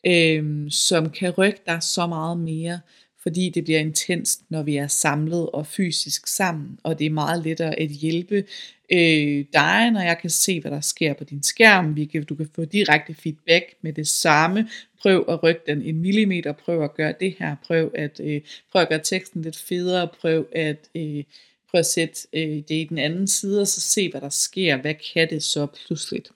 øh, 0.05 0.71
som 0.71 1.09
kan 1.09 1.29
rykke 1.29 1.61
dig 1.65 1.83
så 1.83 2.07
meget 2.07 2.37
mere, 2.37 2.79
fordi 3.23 3.49
det 3.49 3.63
bliver 3.63 3.79
intenst, 3.79 4.41
når 4.49 4.63
vi 4.63 4.77
er 4.77 4.87
samlet 4.87 5.49
og 5.49 5.67
fysisk 5.67 6.27
sammen, 6.27 6.79
og 6.83 6.99
det 6.99 7.05
er 7.05 7.09
meget 7.09 7.43
lettere 7.43 7.79
at 7.79 7.89
hjælpe 7.89 8.43
øh, 8.91 9.45
dig, 9.53 9.91
når 9.91 10.01
jeg 10.01 10.17
kan 10.21 10.29
se, 10.29 10.61
hvad 10.61 10.71
der 10.71 10.81
sker 10.81 11.13
på 11.13 11.23
din 11.23 11.43
skærm. 11.43 11.95
Vi 11.95 12.05
kan, 12.05 12.23
du 12.23 12.35
kan 12.35 12.49
få 12.55 12.65
direkte 12.65 13.13
feedback 13.13 13.65
med 13.81 13.93
det 13.93 14.07
samme. 14.07 14.69
Prøv 15.01 15.25
at 15.29 15.43
rykke 15.43 15.61
den 15.67 15.81
en 15.81 16.01
millimeter, 16.01 16.51
prøv 16.51 16.83
at 16.83 16.93
gøre 16.93 17.13
det 17.19 17.35
her, 17.39 17.55
prøv 17.67 17.91
at, 17.95 18.19
øh, 18.23 18.41
prøv 18.71 18.81
at 18.81 18.89
gøre 18.89 19.01
teksten 19.03 19.41
lidt 19.41 19.57
federe, 19.57 20.07
prøv 20.21 20.47
at, 20.51 20.89
øh, 20.95 21.23
prøv 21.71 21.79
at 21.79 21.85
sætte 21.85 22.27
øh, 22.33 22.49
det 22.49 22.71
i 22.71 22.87
den 22.89 22.97
anden 22.97 23.27
side, 23.27 23.61
og 23.61 23.67
så 23.67 23.81
se, 23.81 24.11
hvad 24.11 24.21
der 24.21 24.29
sker. 24.29 24.77
Hvad 24.77 24.93
kan 25.13 25.29
det 25.29 25.43
så 25.43 25.65
pludseligt? 25.65 26.29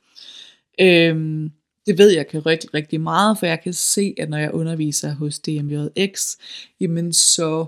Øhm, 0.79 1.51
det 1.85 1.97
ved 1.97 2.09
jeg 2.09 2.27
kan 2.27 2.39
rykke 2.45 2.67
rigtig 2.73 3.01
meget, 3.01 3.37
for 3.37 3.45
jeg 3.45 3.61
kan 3.61 3.73
se, 3.73 4.15
at 4.17 4.29
når 4.29 4.37
jeg 4.37 4.53
underviser 4.53 5.13
hos 5.13 5.39
DMJX, 5.39 6.37
jamen 6.79 7.13
så 7.13 7.65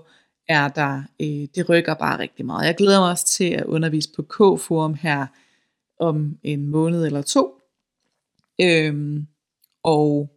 er 0.48 0.68
der, 0.68 1.04
øh, 1.22 1.48
det 1.56 1.70
rykker 1.70 1.94
bare 1.94 2.20
rigtig 2.20 2.46
meget. 2.46 2.66
Jeg 2.66 2.76
glæder 2.76 3.00
mig 3.00 3.10
også 3.10 3.28
til 3.28 3.50
at 3.50 3.66
undervise 3.66 4.10
på 4.16 4.22
K-forum 4.22 4.94
her 4.94 5.26
om 6.00 6.38
en 6.44 6.68
måned 6.68 7.06
eller 7.06 7.22
to. 7.22 7.60
Øhm, 8.62 9.28
og 9.84 10.30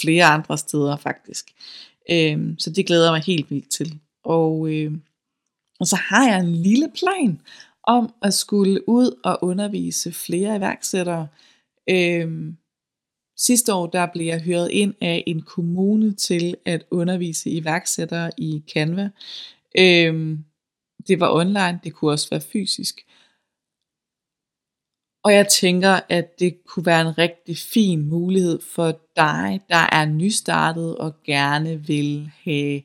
flere 0.00 0.24
andre 0.24 0.58
steder 0.58 0.96
faktisk. 0.96 1.50
Øhm, 2.10 2.58
så 2.58 2.70
det 2.70 2.86
glæder 2.86 3.10
mig 3.12 3.22
helt 3.22 3.50
vildt 3.50 3.70
til. 3.70 4.00
Og, 4.24 4.74
øh, 4.74 4.92
og 5.80 5.86
så 5.86 5.96
har 5.96 6.28
jeg 6.28 6.40
en 6.40 6.54
lille 6.54 6.90
plan 6.94 7.40
om 7.84 8.14
at 8.22 8.34
skulle 8.34 8.88
ud 8.88 9.20
og 9.24 9.38
undervise 9.42 10.12
flere 10.12 10.56
iværksættere. 10.56 11.28
Øhm, 11.90 12.56
Sidste 13.36 13.74
år 13.74 13.86
der 13.86 14.06
blev 14.12 14.26
jeg 14.26 14.40
hyret 14.40 14.70
ind 14.70 14.94
af 15.00 15.24
en 15.26 15.42
kommune 15.42 16.14
til 16.14 16.56
at 16.64 16.84
undervise 16.90 17.50
iværksættere 17.50 18.30
i 18.38 18.62
Canva. 18.74 19.10
Øhm, 19.78 20.44
det 21.08 21.20
var 21.20 21.34
online, 21.34 21.80
det 21.84 21.94
kunne 21.94 22.10
også 22.10 22.30
være 22.30 22.40
fysisk. 22.40 23.00
Og 25.24 25.32
jeg 25.32 25.48
tænker, 25.48 26.00
at 26.08 26.38
det 26.38 26.64
kunne 26.66 26.86
være 26.86 27.00
en 27.00 27.18
rigtig 27.18 27.56
fin 27.56 28.08
mulighed 28.08 28.60
for 28.60 28.90
dig, 29.16 29.60
der 29.68 29.88
er 29.92 30.06
nystartet 30.06 30.96
og 30.98 31.22
gerne 31.22 31.86
vil 31.86 32.30
have, 32.44 32.82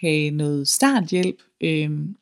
have 0.00 0.30
noget 0.30 0.68
starthjælp. 0.68 1.42
Øhm, 1.60 2.16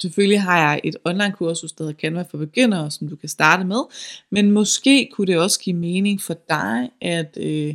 Selvfølgelig 0.00 0.42
har 0.42 0.58
jeg 0.58 0.80
et 0.84 0.96
online 1.04 1.32
kursus, 1.32 1.72
der 1.72 1.84
hedder 1.84 2.00
Canva 2.00 2.22
for 2.22 2.38
begyndere, 2.38 2.90
som 2.90 3.08
du 3.08 3.16
kan 3.16 3.28
starte 3.28 3.64
med, 3.64 3.82
men 4.30 4.50
måske 4.50 5.08
kunne 5.12 5.26
det 5.26 5.38
også 5.38 5.60
give 5.60 5.76
mening 5.76 6.20
for 6.20 6.34
dig, 6.48 6.90
at, 7.00 7.38
øh, 7.40 7.74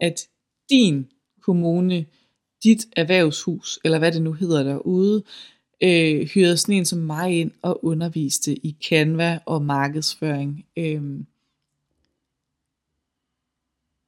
at 0.00 0.28
din 0.70 1.06
kommune, 1.42 2.06
dit 2.64 2.86
erhvervshus, 2.96 3.78
eller 3.84 3.98
hvad 3.98 4.12
det 4.12 4.22
nu 4.22 4.32
hedder 4.32 4.62
derude, 4.62 5.22
øh, 5.82 6.26
hyrede 6.26 6.56
sådan 6.56 6.74
en 6.74 6.84
som 6.84 6.98
mig 6.98 7.40
ind 7.40 7.50
og 7.62 7.84
underviste 7.84 8.66
i 8.66 8.76
Canva 8.88 9.38
og 9.46 9.62
markedsføring. 9.62 10.66
Øh, 10.76 11.02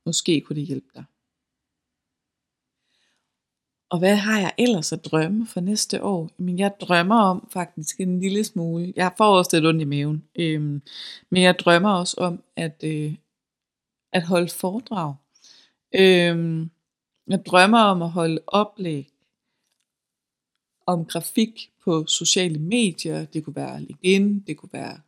måske 0.07 0.41
kunne 0.41 0.57
det 0.57 0.67
hjælpe 0.67 0.89
dig. 0.95 1.05
Og 3.91 3.99
hvad 3.99 4.17
har 4.17 4.41
jeg 4.41 4.53
ellers 4.59 4.93
at 4.93 5.05
drømme 5.05 5.47
for 5.47 5.61
næste 5.61 6.03
år? 6.03 6.31
Men 6.37 6.59
jeg 6.59 6.75
drømmer 6.81 7.21
om 7.21 7.49
faktisk 7.53 8.01
en 8.01 8.21
lille 8.21 8.45
smule. 8.45 8.93
Jeg 8.97 9.13
får 9.17 9.39
også 9.39 9.57
lidt 9.57 9.67
ondt 9.67 9.83
i 9.83 9.85
maven. 9.85 10.25
Øhm, 10.39 10.83
men 11.31 11.43
jeg 11.43 11.59
drømmer 11.59 11.91
også 11.91 12.17
om 12.19 12.43
at, 12.57 12.85
øh, 12.85 13.15
at 14.13 14.23
holde 14.23 14.49
foredrag. 14.49 15.15
Øhm, 15.95 16.71
jeg 17.29 17.47
drømmer 17.47 17.79
om 17.79 18.03
at 18.03 18.11
holde 18.11 18.41
oplæg 18.47 19.13
om 20.87 21.05
grafik 21.05 21.71
på 21.85 22.07
sociale 22.07 22.59
medier. 22.59 23.25
Det 23.25 23.45
kunne 23.45 23.57
være 23.57 23.81
LinkedIn, 23.81 24.41
det 24.41 24.57
kunne 24.57 24.73
være, 24.73 25.01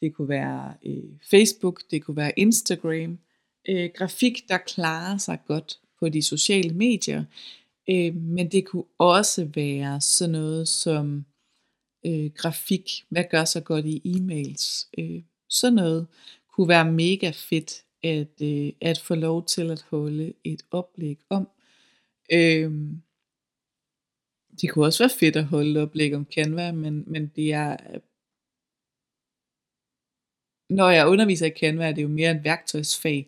det 0.00 0.14
kunne 0.14 0.28
være 0.28 0.74
øh, 0.86 1.18
Facebook, 1.30 1.82
det 1.90 2.04
kunne 2.04 2.16
være 2.16 2.38
Instagram. 2.38 3.18
Øh, 3.68 3.90
grafik, 3.94 4.48
der 4.48 4.58
klarer 4.58 5.16
sig 5.16 5.38
godt 5.46 5.80
på 6.00 6.08
de 6.08 6.22
sociale 6.22 6.74
medier. 6.74 7.24
Øh, 7.90 8.14
men 8.14 8.48
det 8.48 8.66
kunne 8.66 8.84
også 8.98 9.48
være 9.54 10.00
sådan 10.00 10.32
noget 10.32 10.68
som 10.68 11.24
øh, 12.06 12.30
grafik. 12.34 12.90
Hvad 13.08 13.24
gør 13.30 13.44
så 13.44 13.60
godt 13.60 13.86
i 13.86 14.02
e-mails? 14.04 14.90
Øh, 14.98 15.22
sådan 15.48 15.74
noget 15.74 16.06
kunne 16.48 16.68
være 16.68 16.92
mega 16.92 17.30
fedt 17.30 17.84
at, 18.02 18.42
øh, 18.42 18.72
at 18.80 18.98
få 18.98 19.14
lov 19.14 19.46
til 19.46 19.70
at 19.70 19.82
holde 19.90 20.32
et 20.44 20.62
oplæg 20.70 21.18
om. 21.30 21.48
Øh, 22.32 22.72
det 24.60 24.70
kunne 24.70 24.86
også 24.86 25.02
være 25.02 25.18
fedt 25.20 25.36
at 25.36 25.44
holde 25.44 25.70
et 25.70 25.76
oplæg 25.76 26.14
om 26.14 26.26
Canva, 26.34 26.72
men, 26.72 27.04
men 27.06 27.32
det 27.36 27.52
er 27.52 27.76
når 30.70 30.90
jeg 30.90 31.08
underviser 31.08 31.46
i 31.46 31.50
Canva, 31.60 31.88
er 31.88 31.92
det 31.92 32.02
jo 32.02 32.08
mere 32.08 32.30
et 32.30 32.44
værktøjsfag. 32.44 33.26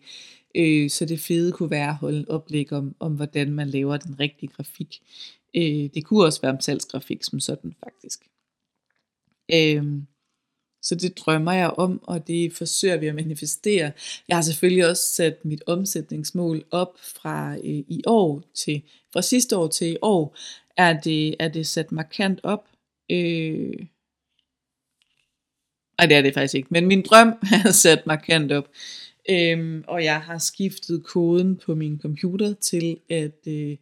Øh, 0.55 0.89
så 0.89 1.05
det 1.05 1.19
fede 1.19 1.51
kunne 1.51 1.71
være 1.71 1.89
at 1.89 1.95
holde 1.95 2.25
oplæg 2.27 2.73
om, 2.73 2.95
om, 2.99 3.13
hvordan 3.13 3.51
man 3.51 3.69
laver 3.69 3.97
den 3.97 4.19
rigtige 4.19 4.49
grafik. 4.49 5.01
Øh, 5.55 5.89
det 5.93 6.05
kunne 6.05 6.25
også 6.25 6.41
være 6.41 6.51
om 6.51 6.59
salgsgrafik 6.59 7.23
som 7.23 7.39
sådan 7.39 7.73
faktisk. 7.83 8.19
Øh, 9.53 10.03
så 10.83 10.95
det 10.95 11.17
drømmer 11.17 11.51
jeg 11.51 11.69
om, 11.69 12.03
og 12.03 12.27
det 12.27 12.53
forsøger 12.53 12.97
vi 12.97 13.07
at 13.07 13.15
manifestere. 13.15 13.91
Jeg 14.27 14.37
har 14.37 14.41
selvfølgelig 14.41 14.89
også 14.89 15.03
sat 15.03 15.45
mit 15.45 15.63
omsætningsmål 15.65 16.63
op 16.71 16.99
fra 16.99 17.55
øh, 17.55 17.83
i 17.87 18.01
år 18.07 18.43
til, 18.53 18.81
fra 19.13 19.21
sidste 19.21 19.57
år 19.57 19.67
til 19.67 19.91
i 19.91 19.97
år, 20.01 20.37
er 20.77 21.01
det, 21.01 21.35
er 21.39 21.47
det 21.47 21.67
sat 21.67 21.91
markant 21.91 22.39
op. 22.43 22.67
Øh, 23.11 23.87
nej, 25.97 26.07
det 26.07 26.17
er 26.17 26.21
det 26.21 26.33
faktisk 26.33 26.55
ikke, 26.55 26.67
men 26.71 26.87
min 26.87 27.01
drøm 27.01 27.27
er 27.65 27.71
sat 27.71 28.07
markant 28.07 28.51
op. 28.51 28.69
Øhm, 29.29 29.83
og 29.87 30.03
jeg 30.03 30.21
har 30.21 30.37
skiftet 30.37 31.03
koden 31.03 31.57
på 31.57 31.75
min 31.75 31.99
computer 31.99 32.53
til 32.53 32.99
at 33.09 33.47
øh, 33.47 33.77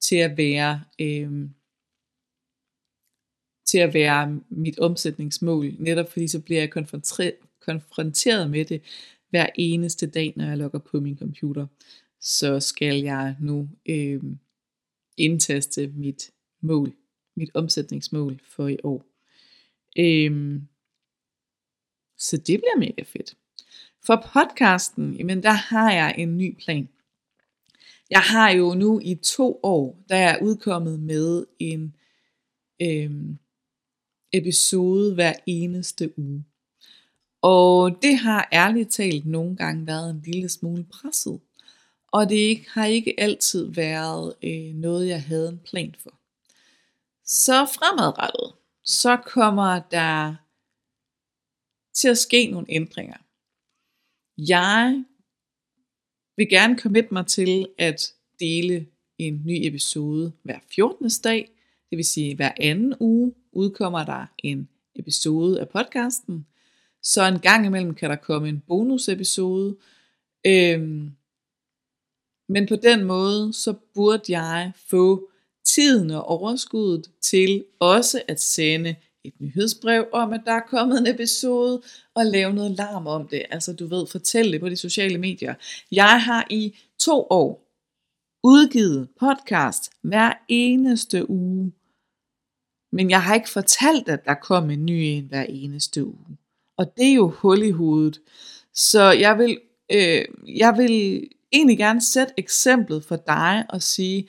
til 0.00 0.16
at 0.16 0.36
være 0.36 0.84
øh, 1.00 1.48
til 3.66 3.78
at 3.78 3.94
være 3.94 4.40
mit 4.50 4.78
omsætningsmål, 4.78 5.74
netop 5.78 6.12
fordi 6.12 6.28
så 6.28 6.40
bliver 6.40 6.60
jeg 6.60 6.70
konfronteret 6.70 7.34
konfronteret 7.60 8.50
med 8.50 8.64
det 8.64 8.82
hver 9.30 9.46
eneste 9.54 10.06
dag, 10.06 10.32
når 10.36 10.44
jeg 10.44 10.58
logger 10.58 10.78
på 10.78 11.00
min 11.00 11.18
computer. 11.18 11.66
Så 12.20 12.60
skal 12.60 13.02
jeg 13.02 13.36
nu 13.40 13.68
øh, 13.86 14.22
indtaste 15.16 15.88
mit 15.88 16.30
mål, 16.60 16.92
mit 17.36 17.50
omsætningsmål 17.54 18.40
for 18.44 18.68
i 18.68 18.76
år. 18.82 19.04
Øh, 19.98 20.60
så 22.18 22.36
det 22.36 22.60
bliver 22.60 22.78
mega 22.78 23.02
fedt. 23.02 23.36
For 24.06 24.16
podcasten, 24.32 25.14
jamen 25.14 25.42
der 25.42 25.50
har 25.50 25.92
jeg 25.92 26.14
en 26.18 26.38
ny 26.38 26.56
plan. 26.64 26.88
Jeg 28.10 28.20
har 28.20 28.50
jo 28.50 28.74
nu 28.74 29.00
i 29.02 29.14
to 29.14 29.60
år, 29.62 30.04
der 30.08 30.16
er 30.16 30.42
udkommet 30.42 31.00
med 31.00 31.46
en 31.58 31.94
øhm, 32.82 33.38
episode 34.32 35.14
hver 35.14 35.32
eneste 35.46 36.18
uge. 36.18 36.44
Og 37.42 38.02
det 38.02 38.18
har 38.18 38.48
ærligt 38.52 38.90
talt 38.90 39.26
nogle 39.26 39.56
gange 39.56 39.86
været 39.86 40.10
en 40.10 40.22
lille 40.24 40.48
smule 40.48 40.84
presset. 40.84 41.40
Og 42.12 42.28
det 42.28 42.64
har 42.68 42.86
ikke 42.86 43.20
altid 43.20 43.72
været 43.72 44.34
øh, 44.42 44.74
noget, 44.74 45.08
jeg 45.08 45.22
havde 45.22 45.48
en 45.48 45.58
plan 45.58 45.94
for. 45.98 46.14
Så 47.24 47.66
fremadrettet, 47.66 48.52
så 48.84 49.16
kommer 49.16 49.80
der 49.90 50.34
til 51.94 52.08
at 52.08 52.18
ske 52.18 52.46
nogle 52.46 52.66
ændringer. 52.68 53.16
Jeg 54.48 55.04
vil 56.36 56.48
gerne 56.48 56.78
commit 56.78 57.12
mig 57.12 57.26
til 57.26 57.68
at 57.78 58.12
dele 58.38 58.86
en 59.18 59.42
ny 59.44 59.66
episode 59.66 60.32
hver 60.42 60.58
14. 60.74 61.10
dag, 61.24 61.50
det 61.90 61.96
vil 61.96 62.04
sige 62.04 62.36
hver 62.36 62.52
anden 62.60 62.94
uge 63.00 63.34
udkommer 63.52 64.04
der 64.04 64.26
en 64.38 64.68
episode 64.94 65.60
af 65.60 65.68
podcasten. 65.68 66.46
Så 67.02 67.24
en 67.24 67.38
gang 67.38 67.66
imellem 67.66 67.94
kan 67.94 68.10
der 68.10 68.16
komme 68.16 68.48
en 68.48 68.62
bonusepisode. 68.66 69.76
Øhm, 70.46 71.10
men 72.48 72.66
på 72.66 72.76
den 72.76 73.04
måde, 73.04 73.52
så 73.52 73.74
burde 73.94 74.22
jeg 74.28 74.72
få 74.90 75.30
tiden 75.64 76.10
og 76.10 76.24
overskuddet 76.24 77.10
til 77.20 77.64
også 77.80 78.22
at 78.28 78.40
sende 78.40 78.96
et 79.24 79.40
nyhedsbrev 79.40 80.08
om, 80.12 80.32
at 80.32 80.40
der 80.44 80.52
er 80.52 80.66
kommet 80.68 80.98
en 80.98 81.06
episode, 81.06 81.82
og 82.14 82.26
lave 82.26 82.52
noget 82.52 82.70
larm 82.70 83.06
om 83.06 83.28
det. 83.28 83.42
Altså 83.50 83.72
du 83.72 83.86
ved, 83.86 84.06
fortælle 84.06 84.52
det 84.52 84.60
på 84.60 84.68
de 84.68 84.76
sociale 84.76 85.18
medier. 85.18 85.54
Jeg 85.92 86.22
har 86.22 86.46
i 86.50 86.78
to 86.98 87.26
år 87.30 87.66
udgivet 88.44 89.08
podcast 89.20 89.90
hver 90.02 90.32
eneste 90.48 91.30
uge. 91.30 91.72
Men 92.92 93.10
jeg 93.10 93.22
har 93.22 93.34
ikke 93.34 93.50
fortalt, 93.50 94.08
at 94.08 94.24
der 94.24 94.34
kom 94.34 94.70
en 94.70 94.86
ny 94.86 94.92
en 94.92 95.24
hver 95.24 95.42
eneste 95.42 96.04
uge. 96.04 96.38
Og 96.78 96.96
det 96.96 97.10
er 97.10 97.14
jo 97.14 97.28
hul 97.28 97.62
i 97.62 97.70
hovedet. 97.70 98.20
Så 98.74 99.10
jeg 99.10 99.38
vil, 99.38 99.60
øh, 99.92 100.24
jeg 100.56 100.74
vil 100.78 101.28
egentlig 101.52 101.78
gerne 101.78 102.00
sætte 102.00 102.34
eksemplet 102.36 103.04
for 103.04 103.16
dig 103.16 103.64
og 103.68 103.82
sige, 103.82 104.28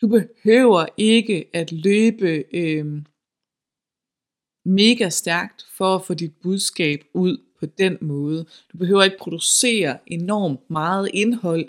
du 0.00 0.08
behøver 0.08 0.86
ikke 0.96 1.50
at 1.52 1.72
løbe 1.72 2.44
øh, 2.52 3.02
mega 4.64 5.08
stærkt 5.08 5.66
for 5.76 5.94
at 5.94 6.04
få 6.04 6.14
dit 6.14 6.32
budskab 6.42 7.04
ud 7.14 7.38
på 7.60 7.66
den 7.66 7.98
måde. 8.00 8.46
Du 8.72 8.78
behøver 8.78 9.02
ikke 9.02 9.18
producere 9.18 9.98
enormt 10.06 10.70
meget 10.70 11.10
indhold 11.14 11.68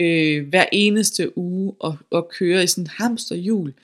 øh, 0.00 0.48
hver 0.48 0.64
eneste 0.72 1.38
uge 1.38 1.74
og, 1.80 1.96
og 2.10 2.28
køre 2.28 2.64
i 2.64 2.66
sådan 2.66 2.84
et 2.84 2.90
hamsterhjul. 2.90 3.74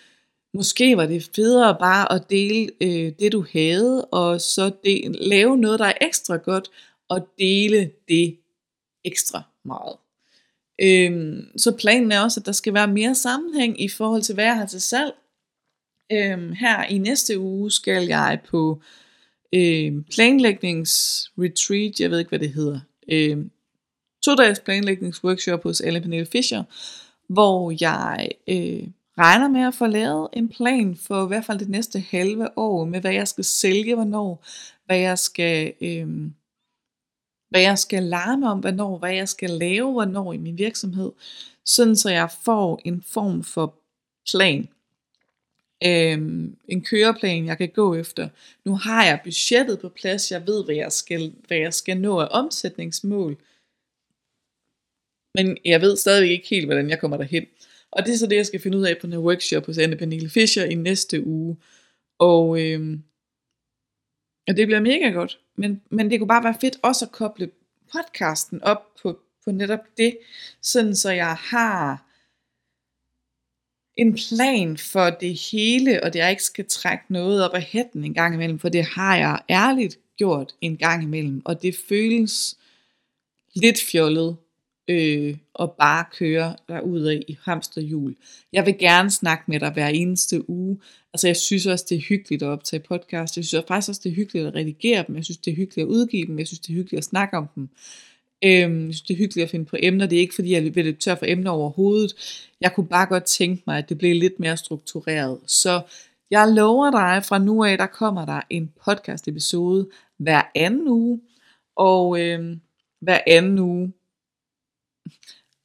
Måske 0.54 0.96
var 0.96 1.06
det 1.06 1.30
federe 1.36 1.76
bare 1.80 2.12
at 2.12 2.30
dele 2.30 2.70
øh, 2.80 3.12
det 3.18 3.32
du 3.32 3.46
havde, 3.52 4.04
og 4.04 4.40
så 4.40 4.70
del, 4.84 5.16
lave 5.20 5.58
noget, 5.58 5.78
der 5.78 5.86
er 5.86 5.92
ekstra 6.00 6.36
godt, 6.36 6.70
og 7.08 7.28
dele 7.38 7.90
det 8.08 8.36
ekstra 9.04 9.42
meget. 9.64 9.96
Øhm, 10.82 11.58
så 11.58 11.76
planen 11.76 12.12
er 12.12 12.20
også, 12.20 12.40
at 12.40 12.46
der 12.46 12.52
skal 12.52 12.74
være 12.74 12.88
mere 12.88 13.14
sammenhæng 13.14 13.82
i 13.82 13.88
forhold 13.88 14.22
til, 14.22 14.34
hvad 14.34 14.44
jeg 14.44 14.56
har 14.56 14.66
til 14.66 14.80
salg, 14.80 15.14
Øhm, 16.12 16.52
her 16.52 16.84
i 16.84 16.98
næste 16.98 17.38
uge 17.38 17.70
skal 17.70 18.06
jeg 18.06 18.40
på 18.48 18.82
øh, 19.54 19.92
planlægningsretreat, 20.14 22.00
jeg 22.00 22.10
ved 22.10 22.18
ikke 22.18 22.28
hvad 22.28 22.38
det 22.38 22.52
hedder, 22.52 22.80
øh, 23.08 23.38
to 24.24 24.34
dages 24.34 24.60
planlægningsworkshop 24.60 25.62
hos 25.62 25.80
Ellen 25.80 26.02
Pernille 26.02 26.26
Fischer, 26.26 26.64
hvor 27.28 27.74
jeg 27.80 28.28
øh, 28.48 28.88
regner 29.18 29.48
med 29.48 29.60
at 29.60 29.74
få 29.74 29.86
lavet 29.86 30.28
en 30.32 30.48
plan 30.48 30.96
for 30.96 31.24
i 31.24 31.28
hvert 31.28 31.44
fald 31.44 31.58
det 31.58 31.68
næste 31.68 32.00
halve 32.00 32.58
år, 32.58 32.84
med 32.84 33.00
hvad 33.00 33.12
jeg 33.12 33.28
skal 33.28 33.44
sælge 33.44 33.94
hvornår, 33.94 34.44
hvad 34.86 34.98
jeg 34.98 35.18
skal, 35.18 35.72
øh, 35.80 36.08
hvad 37.50 37.60
jeg 37.60 37.78
skal 37.78 38.02
larme 38.02 38.50
om 38.50 38.58
hvornår, 38.58 38.98
hvad 38.98 39.14
jeg 39.14 39.28
skal 39.28 39.50
lave 39.50 39.92
hvornår 39.92 40.32
i 40.32 40.36
min 40.36 40.58
virksomhed, 40.58 41.12
sådan 41.64 41.96
så 41.96 42.10
jeg 42.10 42.30
får 42.44 42.80
en 42.84 43.02
form 43.02 43.44
for 43.44 43.74
plan 44.30 44.68
øhm, 45.84 46.56
en 46.68 46.84
køreplan, 46.84 47.46
jeg 47.46 47.58
kan 47.58 47.68
gå 47.68 47.94
efter. 47.94 48.28
Nu 48.64 48.76
har 48.76 49.04
jeg 49.04 49.20
budgettet 49.24 49.80
på 49.80 49.88
plads, 49.88 50.30
jeg 50.30 50.46
ved, 50.46 50.64
hvad 50.64 50.74
jeg 50.74 50.92
skal, 50.92 51.34
hvad 51.46 51.56
jeg 51.56 51.74
skal 51.74 52.00
nå 52.00 52.20
af 52.20 52.28
omsætningsmål. 52.30 53.36
Men 55.34 55.58
jeg 55.64 55.80
ved 55.80 55.96
stadig 55.96 56.30
ikke 56.30 56.48
helt, 56.48 56.66
hvordan 56.66 56.90
jeg 56.90 57.00
kommer 57.00 57.16
derhen. 57.16 57.46
Og 57.90 58.06
det 58.06 58.14
er 58.14 58.18
så 58.18 58.26
det, 58.26 58.36
jeg 58.36 58.46
skal 58.46 58.60
finde 58.60 58.78
ud 58.78 58.84
af 58.84 58.98
på 59.00 59.06
den 59.06 59.12
her 59.12 59.20
workshop 59.20 59.66
hos 59.66 59.78
Anne 59.78 59.96
Pernille 59.96 60.30
Fischer 60.30 60.64
i 60.64 60.74
næste 60.74 61.26
uge. 61.26 61.56
Og, 62.18 62.64
øhm, 62.64 63.02
og 64.48 64.56
det 64.56 64.66
bliver 64.66 64.80
mega 64.80 65.10
godt. 65.10 65.38
Men, 65.56 65.82
men 65.90 66.10
det 66.10 66.18
kunne 66.18 66.28
bare 66.28 66.44
være 66.44 66.56
fedt 66.60 66.78
også 66.82 67.04
at 67.04 67.12
koble 67.12 67.50
podcasten 67.92 68.62
op 68.62 68.94
på, 69.02 69.18
på 69.44 69.50
netop 69.50 69.80
det, 69.96 70.18
sådan 70.62 70.96
så 70.96 71.10
jeg 71.10 71.34
har 71.34 72.07
en 73.98 74.14
plan 74.14 74.76
for 74.76 75.10
det 75.10 75.34
hele, 75.52 76.04
og 76.04 76.12
det 76.12 76.18
jeg 76.18 76.30
ikke 76.30 76.42
skal 76.42 76.64
trække 76.68 77.04
noget 77.08 77.44
op 77.44 77.54
af 77.54 77.62
hætten 77.62 78.04
en 78.04 78.14
gang 78.14 78.34
imellem, 78.34 78.58
for 78.58 78.68
det 78.68 78.84
har 78.84 79.16
jeg 79.16 79.40
ærligt 79.50 79.98
gjort 80.16 80.54
en 80.60 80.76
gang 80.76 81.02
imellem, 81.02 81.42
og 81.44 81.62
det 81.62 81.76
føles 81.88 82.58
lidt 83.54 83.80
fjollet 83.92 84.36
øh, 84.88 85.36
at 85.60 85.70
bare 85.72 86.04
køre 86.18 86.56
der 86.68 86.80
ud 86.80 87.12
i 87.28 87.38
hamsterhjul. 87.44 88.16
Jeg 88.52 88.66
vil 88.66 88.78
gerne 88.78 89.10
snakke 89.10 89.44
med 89.46 89.60
dig 89.60 89.70
hver 89.70 89.88
eneste 89.88 90.50
uge. 90.50 90.78
Altså 91.12 91.26
jeg 91.26 91.36
synes 91.36 91.66
også, 91.66 91.86
det 91.88 91.96
er 91.96 92.02
hyggeligt 92.08 92.42
at 92.42 92.48
optage 92.48 92.80
podcast. 92.80 93.36
Jeg 93.36 93.44
synes 93.44 93.64
faktisk 93.68 93.88
også, 93.88 94.00
det 94.04 94.10
er 94.10 94.14
hyggeligt 94.14 94.46
at 94.46 94.54
redigere 94.54 95.04
dem. 95.06 95.16
Jeg 95.16 95.24
synes, 95.24 95.38
det 95.38 95.50
er 95.50 95.56
hyggeligt 95.56 95.86
at 95.86 95.90
udgive 95.90 96.26
dem. 96.26 96.38
Jeg 96.38 96.46
synes, 96.46 96.60
det 96.60 96.68
er 96.70 96.74
hyggeligt 96.74 96.98
at 96.98 97.04
snakke 97.04 97.36
om 97.36 97.48
dem. 97.54 97.68
Øhm, 98.44 98.86
jeg 98.86 98.94
synes, 98.94 99.02
det 99.02 99.14
er 99.14 99.18
hyggeligt 99.18 99.44
at 99.44 99.50
finde 99.50 99.64
på 99.64 99.76
emner. 99.78 100.06
Det 100.06 100.16
er 100.16 100.20
ikke, 100.20 100.34
fordi 100.34 100.52
jeg 100.52 100.74
vil 100.74 100.84
løbe 100.84 100.98
tør 100.98 101.14
for 101.14 101.26
emner 101.26 101.50
overhovedet. 101.50 102.14
Jeg 102.60 102.74
kunne 102.74 102.88
bare 102.88 103.06
godt 103.06 103.24
tænke 103.24 103.62
mig, 103.66 103.78
at 103.78 103.88
det 103.88 103.98
blev 103.98 104.14
lidt 104.14 104.40
mere 104.40 104.56
struktureret. 104.56 105.40
Så 105.46 105.82
jeg 106.30 106.48
lover 106.52 106.90
dig, 106.90 107.24
fra 107.24 107.38
nu 107.38 107.64
af, 107.64 107.78
der 107.78 107.86
kommer 107.86 108.24
der 108.26 108.40
en 108.50 108.72
podcast 108.84 109.28
episode 109.28 109.88
hver 110.18 110.42
anden 110.54 110.88
uge. 110.88 111.20
Og 111.76 112.20
øhm, 112.20 112.60
hver 113.00 113.20
anden 113.26 113.58
uge. 113.58 113.92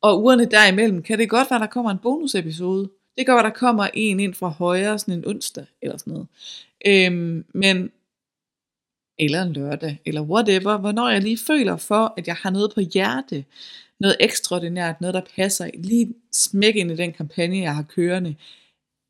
Og 0.02 0.22
ugerne 0.22 0.46
derimellem, 0.46 1.04
kan 1.04 1.20
det 1.20 1.30
godt 1.30 1.52
være, 1.52 1.60
der 1.60 1.68
kommer 1.68 1.92
en 1.92 2.00
bonusepisode. 2.04 2.82
Det 3.18 3.26
kan 3.26 3.26
godt 3.26 3.44
være, 3.44 3.52
der 3.52 3.58
kommer 3.58 3.88
en 3.94 4.20
ind 4.20 4.34
fra 4.34 4.48
højre, 4.48 5.00
sådan 5.00 5.14
en 5.14 5.28
onsdag, 5.28 5.66
eller 5.82 5.98
sådan 5.98 6.14
noget. 6.14 6.28
Øhm, 6.86 7.46
men 7.54 7.92
eller 9.20 9.42
en 9.42 9.54
lørdag, 9.54 10.02
eller 10.06 10.22
whatever, 10.22 10.78
hvornår 10.78 11.10
jeg 11.10 11.22
lige 11.22 11.40
føler 11.48 11.78
for, 11.78 12.14
at 12.18 12.28
jeg 12.28 12.36
har 12.36 12.50
noget 12.50 12.72
på 12.74 12.82
hjerte, 12.94 13.46
noget 14.00 14.18
ekstraordinært, 14.20 15.02
noget 15.02 15.14
der 15.14 15.22
passer 15.36 15.70
lige 15.74 16.14
smæk 16.32 16.76
ind 16.76 16.92
i 16.92 16.96
den 16.96 17.14
kampagne, 17.14 17.58
jeg 17.58 17.76
har 17.76 17.84
kørende, 17.84 18.36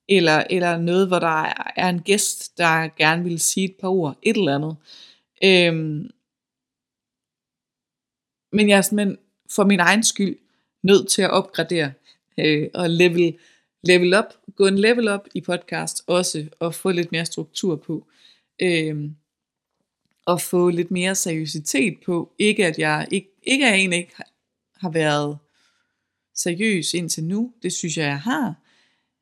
eller, 0.09 0.43
eller 0.49 0.77
noget, 0.77 1.07
hvor 1.07 1.19
der 1.19 1.53
er 1.75 1.89
en 1.89 2.01
gæst, 2.01 2.57
der 2.57 2.97
gerne 2.97 3.23
vil 3.23 3.39
sige 3.39 3.65
et 3.65 3.75
par 3.81 3.87
ord, 3.87 4.17
et 4.23 4.37
eller 4.37 4.55
andet. 4.55 4.75
Øhm, 5.43 6.09
men 8.51 8.69
jeg 8.69 8.77
er 8.77 8.81
simpelthen 8.81 9.17
for 9.55 9.63
min 9.63 9.79
egen 9.79 10.03
skyld 10.03 10.37
nødt 10.83 11.09
til 11.09 11.21
at 11.21 11.31
opgradere 11.31 11.93
øh, 12.39 12.69
og 12.73 12.89
level, 12.89 13.37
level 13.83 14.17
up, 14.17 14.25
gå 14.55 14.67
en 14.67 14.79
level 14.79 15.09
up 15.09 15.27
i 15.33 15.41
podcast 15.41 16.03
også, 16.07 16.49
og 16.59 16.75
få 16.75 16.91
lidt 16.91 17.11
mere 17.11 17.25
struktur 17.25 17.75
på. 17.75 18.07
Øhm, 18.61 19.15
at 20.27 20.41
få 20.41 20.69
lidt 20.69 20.91
mere 20.91 21.15
seriøsitet 21.15 21.97
på. 22.05 22.33
Ikke 22.39 22.65
at 22.65 22.79
jeg 22.79 23.07
ikke, 23.12 23.29
ikke 23.43 23.65
at 23.65 23.71
jeg 23.71 23.79
egentlig 23.79 23.99
ikke 23.99 24.15
har 24.75 24.89
været 24.89 25.38
seriøs 26.36 26.93
indtil 26.93 27.23
nu, 27.23 27.53
det 27.63 27.73
synes 27.73 27.97
jeg, 27.97 28.05
jeg 28.05 28.19
har. 28.19 28.55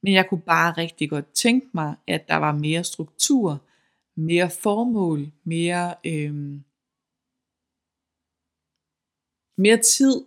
Men 0.04 0.14
jeg 0.14 0.30
kunne 0.30 0.42
bare 0.42 0.72
rigtig 0.78 1.10
godt 1.10 1.34
tænke 1.34 1.68
mig, 1.74 1.96
at 2.08 2.28
der 2.28 2.36
var 2.36 2.52
mere 2.52 2.84
struktur, 2.84 3.66
mere 4.16 4.50
formål, 4.50 5.32
mere, 5.44 5.96
øhm, 6.06 6.64
mere 9.58 9.78
tid, 9.78 10.24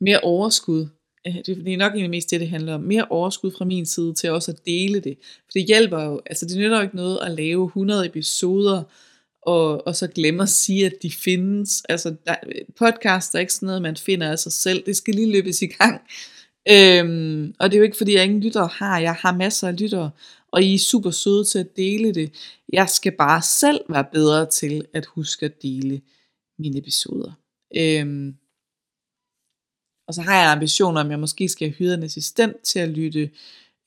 mere 0.00 0.20
overskud. 0.20 0.88
Det 1.24 1.72
er 1.72 1.76
nok 1.76 1.92
egentlig 1.92 2.10
mest 2.10 2.30
det, 2.30 2.40
det 2.40 2.48
handler 2.48 2.74
om. 2.74 2.80
Mere 2.80 3.06
overskud 3.10 3.52
fra 3.58 3.64
min 3.64 3.86
side 3.86 4.14
til 4.14 4.30
også 4.30 4.52
at 4.52 4.66
dele 4.66 5.00
det. 5.00 5.18
For 5.22 5.50
det 5.52 5.66
hjælper 5.66 6.02
jo, 6.02 6.20
altså 6.26 6.46
det 6.46 6.58
nytter 6.58 6.76
jo 6.76 6.82
ikke 6.82 6.96
noget 6.96 7.18
at 7.22 7.30
lave 7.30 7.66
100 7.66 8.06
episoder, 8.06 8.82
og, 9.46 9.86
og 9.86 9.96
så 9.96 10.06
glemme 10.06 10.42
at 10.42 10.48
sige, 10.48 10.86
at 10.86 10.94
de 11.02 11.10
findes. 11.10 11.82
Altså 11.88 12.16
der, 12.26 12.34
podcast 12.78 13.34
er 13.34 13.38
ikke 13.38 13.52
sådan 13.52 13.66
noget, 13.66 13.82
man 13.82 13.96
finder 13.96 14.30
af 14.30 14.38
sig 14.38 14.52
selv. 14.52 14.86
Det 14.86 14.96
skal 14.96 15.14
lige 15.14 15.32
løbes 15.32 15.62
i 15.62 15.66
gang. 15.66 16.00
Øhm, 16.68 17.54
og 17.58 17.70
det 17.70 17.76
er 17.76 17.78
jo 17.78 17.84
ikke 17.84 17.96
fordi, 17.96 18.14
jeg 18.14 18.24
ingen 18.24 18.40
lyttere 18.40 18.66
har. 18.66 18.98
Jeg 18.98 19.14
har 19.14 19.36
masser 19.36 19.68
af 19.68 19.80
lyttere, 19.80 20.10
og 20.52 20.62
I 20.62 20.74
er 20.74 20.78
super 20.78 21.10
søde 21.10 21.44
til 21.44 21.58
at 21.58 21.76
dele 21.76 22.14
det. 22.14 22.32
Jeg 22.72 22.88
skal 22.88 23.12
bare 23.12 23.42
selv 23.42 23.80
være 23.88 24.06
bedre 24.12 24.50
til 24.50 24.86
at 24.94 25.06
huske 25.06 25.46
at 25.46 25.62
dele 25.62 26.00
mine 26.58 26.78
episoder. 26.78 27.32
Øhm, 27.76 28.34
og 30.08 30.14
så 30.14 30.22
har 30.22 30.40
jeg 30.42 30.52
ambitioner 30.52 31.00
om, 31.00 31.06
at 31.06 31.10
jeg 31.10 31.20
måske 31.20 31.48
skal 31.48 31.70
hyre 31.70 31.94
en 31.94 32.02
assistent 32.02 32.56
til 32.62 32.78
at 32.78 32.88
lytte 32.88 33.30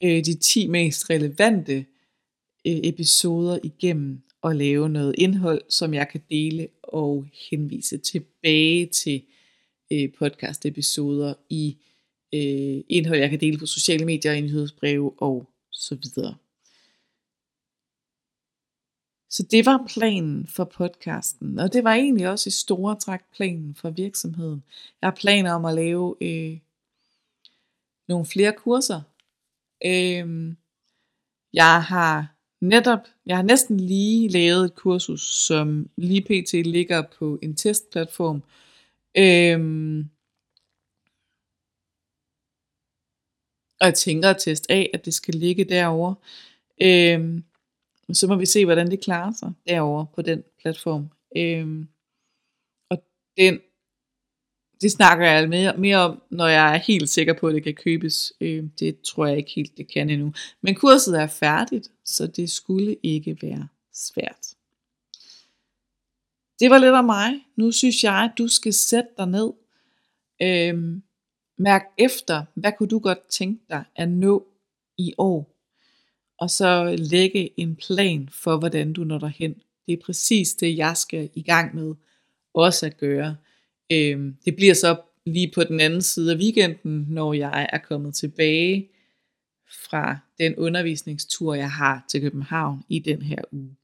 øh, 0.03 0.25
de 0.25 0.33
10 0.33 0.67
mest 0.67 1.09
relevante 1.09 1.85
øh, 2.67 2.79
episoder 2.83 3.59
igennem 3.63 4.26
og 4.41 4.55
lave 4.55 4.89
noget 4.89 5.15
indhold, 5.17 5.61
som 5.69 5.93
jeg 5.93 6.09
kan 6.09 6.21
dele 6.29 6.67
og 6.83 7.25
henvise 7.49 7.97
tilbage 7.97 8.85
til 8.85 9.23
øh, 9.91 10.09
podcast 10.19 10.65
episoder 10.65 11.33
i 11.49 11.77
øh, 12.33 12.83
indhold, 12.89 13.19
jeg 13.19 13.29
kan 13.29 13.39
dele 13.39 13.57
på 13.57 13.65
sociale 13.65 14.05
medier, 14.05 14.33
indholdsbreve 14.33 15.21
og 15.21 15.49
så 15.71 15.95
videre. 15.95 16.35
Så 19.29 19.43
det 19.43 19.65
var 19.65 19.85
planen 19.87 20.47
for 20.47 20.63
podcasten, 20.63 21.59
og 21.59 21.73
det 21.73 21.83
var 21.83 21.93
egentlig 21.93 22.29
også 22.29 22.47
i 22.47 22.51
store 22.51 22.95
træk 22.95 23.19
planen 23.35 23.75
for 23.75 23.89
virksomheden. 23.89 24.63
Jeg 25.01 25.07
har 25.07 25.15
planer 25.15 25.53
om 25.53 25.65
at 25.65 25.75
lave 25.75 26.15
øh, 26.21 26.57
nogle 28.07 28.25
flere 28.25 28.53
kurser. 28.57 29.01
Øh, 29.85 30.55
jeg 31.53 31.83
har 31.83 32.36
netop, 32.61 32.99
jeg 33.25 33.35
har 33.35 33.43
næsten 33.43 33.79
lige 33.79 34.29
lavet 34.29 34.65
et 34.65 34.75
kursus, 34.75 35.21
som 35.21 35.89
lige 35.97 36.21
pt. 36.21 36.53
ligger 36.53 37.03
på 37.19 37.39
en 37.41 37.55
testplatform. 37.55 38.43
Øhm, 39.17 40.09
og 43.79 43.85
jeg 43.85 43.93
tænker 43.93 44.29
at 44.29 44.37
teste 44.39 44.71
af, 44.71 44.89
at 44.93 45.05
det 45.05 45.13
skal 45.13 45.35
ligge 45.35 45.63
derovre. 45.63 46.15
Øhm, 46.81 47.43
så 48.13 48.27
må 48.27 48.35
vi 48.35 48.45
se, 48.45 48.65
hvordan 48.65 48.91
det 48.91 49.03
klarer 49.03 49.31
sig 49.39 49.53
derovre 49.67 50.05
på 50.15 50.21
den 50.21 50.43
platform. 50.61 51.09
Øhm, 51.37 51.87
og 52.89 53.03
den, 53.37 53.59
det 54.81 54.91
snakker 54.91 55.31
jeg 55.31 55.49
mere, 55.49 55.77
mere 55.77 55.97
om, 55.97 56.21
når 56.31 56.47
jeg 56.47 56.73
er 56.73 56.77
helt 56.77 57.09
sikker 57.09 57.33
på, 57.33 57.47
at 57.47 57.55
det 57.55 57.63
kan 57.63 57.75
købes. 57.75 58.33
Øhm, 58.41 58.69
det 58.79 59.01
tror 59.01 59.25
jeg 59.25 59.37
ikke 59.37 59.51
helt, 59.55 59.77
det 59.77 59.87
kan 59.93 60.09
endnu. 60.09 60.33
Men 60.61 60.75
kurset 60.75 61.19
er 61.19 61.27
færdigt, 61.27 61.91
så 62.07 62.27
det 62.27 62.51
skulle 62.51 62.97
ikke 63.03 63.37
være 63.41 63.67
svært. 63.93 64.47
Det 66.59 66.69
var 66.69 66.77
lidt 66.77 66.93
om 66.93 67.05
mig. 67.05 67.33
Nu 67.55 67.71
synes 67.71 68.03
jeg, 68.03 68.13
at 68.13 68.31
du 68.37 68.47
skal 68.47 68.73
sætte 68.73 69.09
dig 69.17 69.27
ned. 69.27 69.53
Øhm, 70.41 71.03
mærk 71.57 71.83
efter, 71.97 72.45
hvad 72.53 72.71
kunne 72.77 72.89
du 72.89 72.99
godt 72.99 73.27
tænke 73.29 73.63
dig 73.69 73.83
at 73.95 74.09
nå 74.09 74.47
i 74.97 75.13
år 75.17 75.57
og 76.37 76.49
så 76.49 76.95
lægge 76.97 77.59
en 77.59 77.75
plan 77.75 78.29
for, 78.31 78.57
hvordan 78.57 78.93
du 78.93 79.03
når 79.03 79.17
derhen. 79.17 79.55
Det 79.85 79.93
er 79.93 80.05
præcis 80.05 80.53
det, 80.53 80.77
jeg 80.77 80.97
skal 80.97 81.29
i 81.33 81.41
gang 81.41 81.75
med 81.75 81.95
også 82.53 82.85
at 82.85 82.97
gøre. 82.97 83.35
Øhm, 83.91 84.35
det 84.45 84.55
bliver 84.55 84.73
så 84.73 85.01
lige 85.25 85.51
på 85.55 85.63
den 85.63 85.79
anden 85.79 86.01
side 86.01 86.31
af 86.31 86.37
weekenden, 86.37 87.05
når 87.09 87.33
jeg 87.33 87.69
er 87.73 87.77
kommet 87.77 88.15
tilbage 88.15 88.89
fra 89.69 90.17
den 90.39 90.55
undervisningstur, 90.55 91.53
jeg 91.53 91.71
har 91.71 92.05
til 92.09 92.21
København 92.21 92.83
i 92.89 92.99
den 92.99 93.21
her 93.21 93.41
uge. 93.51 93.75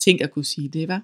Tænk 0.00 0.20
at 0.20 0.30
kunne 0.30 0.44
sige 0.44 0.68
det, 0.68 0.88
var. 0.88 1.02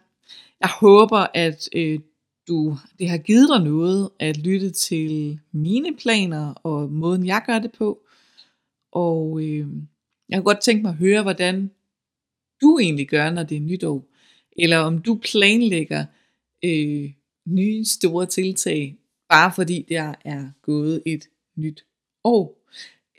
Jeg 0.60 0.70
håber, 0.80 1.26
at 1.34 1.68
øh, 1.74 2.00
du, 2.48 2.76
det 2.98 3.08
har 3.08 3.18
givet 3.18 3.48
dig 3.48 3.64
noget 3.64 4.10
at 4.18 4.36
lytte 4.36 4.70
til 4.70 5.40
mine 5.52 5.96
planer 5.96 6.52
og 6.52 6.90
måden, 6.90 7.26
jeg 7.26 7.42
gør 7.46 7.58
det 7.58 7.72
på. 7.72 8.02
Og 8.92 9.40
øh, 9.42 9.66
jeg 10.28 10.36
kunne 10.36 10.44
godt 10.54 10.60
tænke 10.60 10.82
mig 10.82 10.90
at 10.90 10.96
høre, 10.96 11.22
hvordan 11.22 11.70
du 12.60 12.78
egentlig 12.78 13.08
gør, 13.08 13.30
når 13.30 13.42
det 13.42 13.56
er 13.56 13.60
nytår. 13.60 14.04
Eller 14.56 14.78
om 14.78 14.98
du 14.98 15.20
planlægger 15.22 16.04
øh, 16.64 17.12
nye 17.46 17.84
store 17.84 18.26
tiltag, 18.26 18.96
bare 19.28 19.52
fordi 19.54 19.86
der 19.88 20.14
er 20.24 20.50
gået 20.62 21.02
et 21.06 21.28
nyt 21.56 21.84
år. 22.24 22.57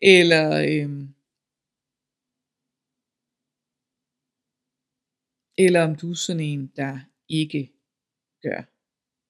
Eller 0.02 0.46
øh, 0.70 1.10
eller 5.58 5.84
om 5.84 5.96
du 5.96 6.12
er 6.12 6.16
sådan 6.16 6.44
en, 6.44 6.68
der 6.76 7.00
ikke 7.30 7.72
gør 8.42 8.62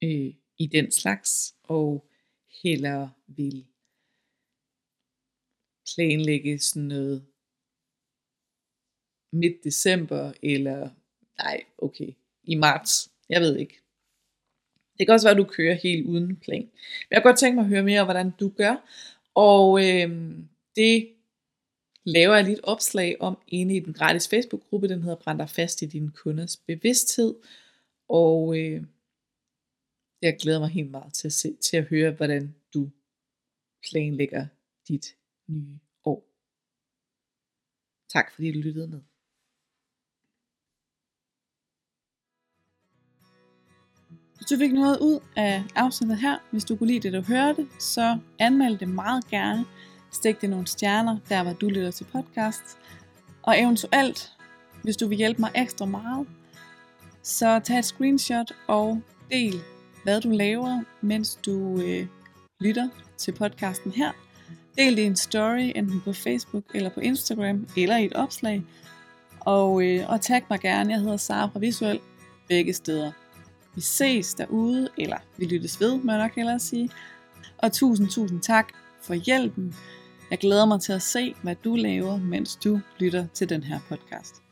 øh, 0.04 0.34
i 0.58 0.68
den 0.68 0.92
slags, 0.92 1.56
og 1.64 2.10
heller 2.64 3.10
vil 3.28 3.66
planlægge 5.96 6.60
sådan 6.60 6.88
noget 6.88 7.26
midt 9.32 9.64
december, 9.64 10.34
eller 10.44 10.90
nej, 11.38 11.64
okay, 11.78 12.14
i 12.44 12.56
marts. 12.56 13.12
Jeg 13.30 13.42
ved 13.42 13.58
ikke. 13.58 13.82
Det 14.98 15.08
kan 15.08 15.14
også 15.14 15.28
være, 15.28 15.40
at 15.40 15.46
du 15.46 15.54
kører 15.54 15.74
helt 15.74 16.06
uden 16.06 16.36
plan. 16.36 16.62
Men 16.62 17.12
jeg 17.12 17.16
kan 17.16 17.30
godt 17.30 17.40
tænke 17.40 17.56
mig 17.56 17.64
at 17.64 17.70
høre 17.70 17.84
mere 17.84 18.02
om, 18.02 18.08
hvordan 18.08 18.32
du 18.40 18.50
gør. 18.50 18.76
Og 19.36 19.80
øh, 19.88 20.10
det 20.80 21.16
laver 22.06 22.36
jeg 22.36 22.44
lige 22.44 22.58
et 22.58 22.64
opslag 22.64 23.18
om 23.20 23.38
inde 23.48 23.76
i 23.76 23.80
den 23.80 23.94
gratis 23.94 24.28
Facebook-gruppe. 24.28 24.88
Den 24.88 25.02
hedder 25.02 25.16
Brænd 25.24 25.40
dig 25.40 25.50
fast 25.50 25.82
i 25.82 25.86
din 25.86 26.12
kunders 26.12 26.58
bevidsthed. 26.58 27.36
Og 28.10 28.58
øh, 28.60 28.84
jeg 30.22 30.38
glæder 30.42 30.60
mig 30.60 30.70
helt 30.70 30.92
meget 30.92 31.14
til 31.14 31.28
at, 31.28 31.34
se, 31.34 31.56
til 31.56 31.78
at 31.78 31.86
høre, 31.86 32.12
hvordan 32.12 32.56
du 32.74 32.90
planlægger 33.90 34.48
dit 34.88 35.06
nye 35.48 35.80
år. 36.06 36.20
Tak 38.10 38.32
fordi 38.34 38.52
du 38.52 38.60
lyttede 38.60 38.88
med. 38.88 39.02
Hvis 44.36 44.48
du 44.52 44.58
fik 44.58 44.74
noget 44.74 45.00
ud 45.00 45.20
af 45.36 45.64
afsnittet 45.76 46.20
her, 46.20 46.38
hvis 46.52 46.66
du 46.66 46.76
kunne 46.76 46.88
lide 46.88 47.00
det, 47.00 47.14
du 47.14 47.22
hørte, 47.22 47.68
så 47.80 48.20
anmeld 48.40 48.78
det 48.78 48.90
meget 48.90 49.28
gerne. 49.28 49.66
Stik 50.12 50.42
det 50.42 50.50
nogle 50.50 50.68
stjerner, 50.68 51.18
der 51.30 51.44
hvor 51.44 51.54
du 51.54 51.70
lytter 51.70 51.92
til 51.92 52.04
podcast. 52.04 52.78
Og 53.44 53.60
eventuelt, 53.62 54.32
hvis 54.84 54.98
du 54.98 55.08
vil 55.08 55.18
hjælpe 55.18 55.42
mig 55.42 55.52
ekstra 55.56 55.86
meget, 55.86 56.28
så 57.24 57.60
tag 57.60 57.80
et 57.80 57.86
screenshot 57.86 58.52
og 58.68 59.02
del, 59.32 59.62
hvad 60.04 60.22
du 60.22 60.30
laver, 60.30 60.84
mens 61.02 61.40
du 61.46 61.82
øh, 61.82 62.08
lytter 62.60 62.90
til 63.18 63.32
podcasten 63.32 63.92
her. 63.92 64.12
Del 64.78 64.96
det 64.96 65.02
i 65.02 65.06
en 65.06 65.16
story, 65.16 65.72
enten 65.76 66.02
på 66.02 66.14
Facebook 66.14 66.64
eller 66.74 66.90
på 66.90 67.00
Instagram, 67.00 67.68
eller 67.78 67.98
i 67.98 68.06
et 68.06 68.14
opslag. 68.14 68.64
Og, 69.40 69.84
øh, 69.84 70.10
og 70.10 70.22
tag 70.22 70.42
mig 70.50 70.60
gerne, 70.60 70.94
jeg 70.94 71.00
hedder 71.00 71.18
Sara 71.18 71.50
fra 71.54 71.60
Visuel, 71.60 72.00
begge 72.48 72.74
steder. 72.74 73.12
Vi 73.76 73.82
ses 73.82 74.34
derude, 74.34 74.90
eller 74.98 75.18
vi 75.38 75.46
lyttes 75.46 75.82
ved, 75.82 75.98
må 75.98 76.12
jeg 76.12 76.22
nok 76.22 76.36
hellere 76.36 76.60
sige. 76.60 76.90
Og 77.58 77.72
tusind, 77.72 78.10
tusind 78.10 78.42
tak 78.42 78.68
for 79.02 79.14
hjælpen. 79.14 79.76
Jeg 80.32 80.40
glæder 80.40 80.66
mig 80.66 80.82
til 80.82 80.94
at 80.94 81.02
se, 81.02 81.34
hvad 81.44 81.56
du 81.56 81.76
laver, 81.76 82.18
mens 82.18 82.56
du 82.56 82.80
lytter 83.00 83.28
til 83.34 83.50
den 83.50 83.64
her 83.64 83.80
podcast. 83.90 84.49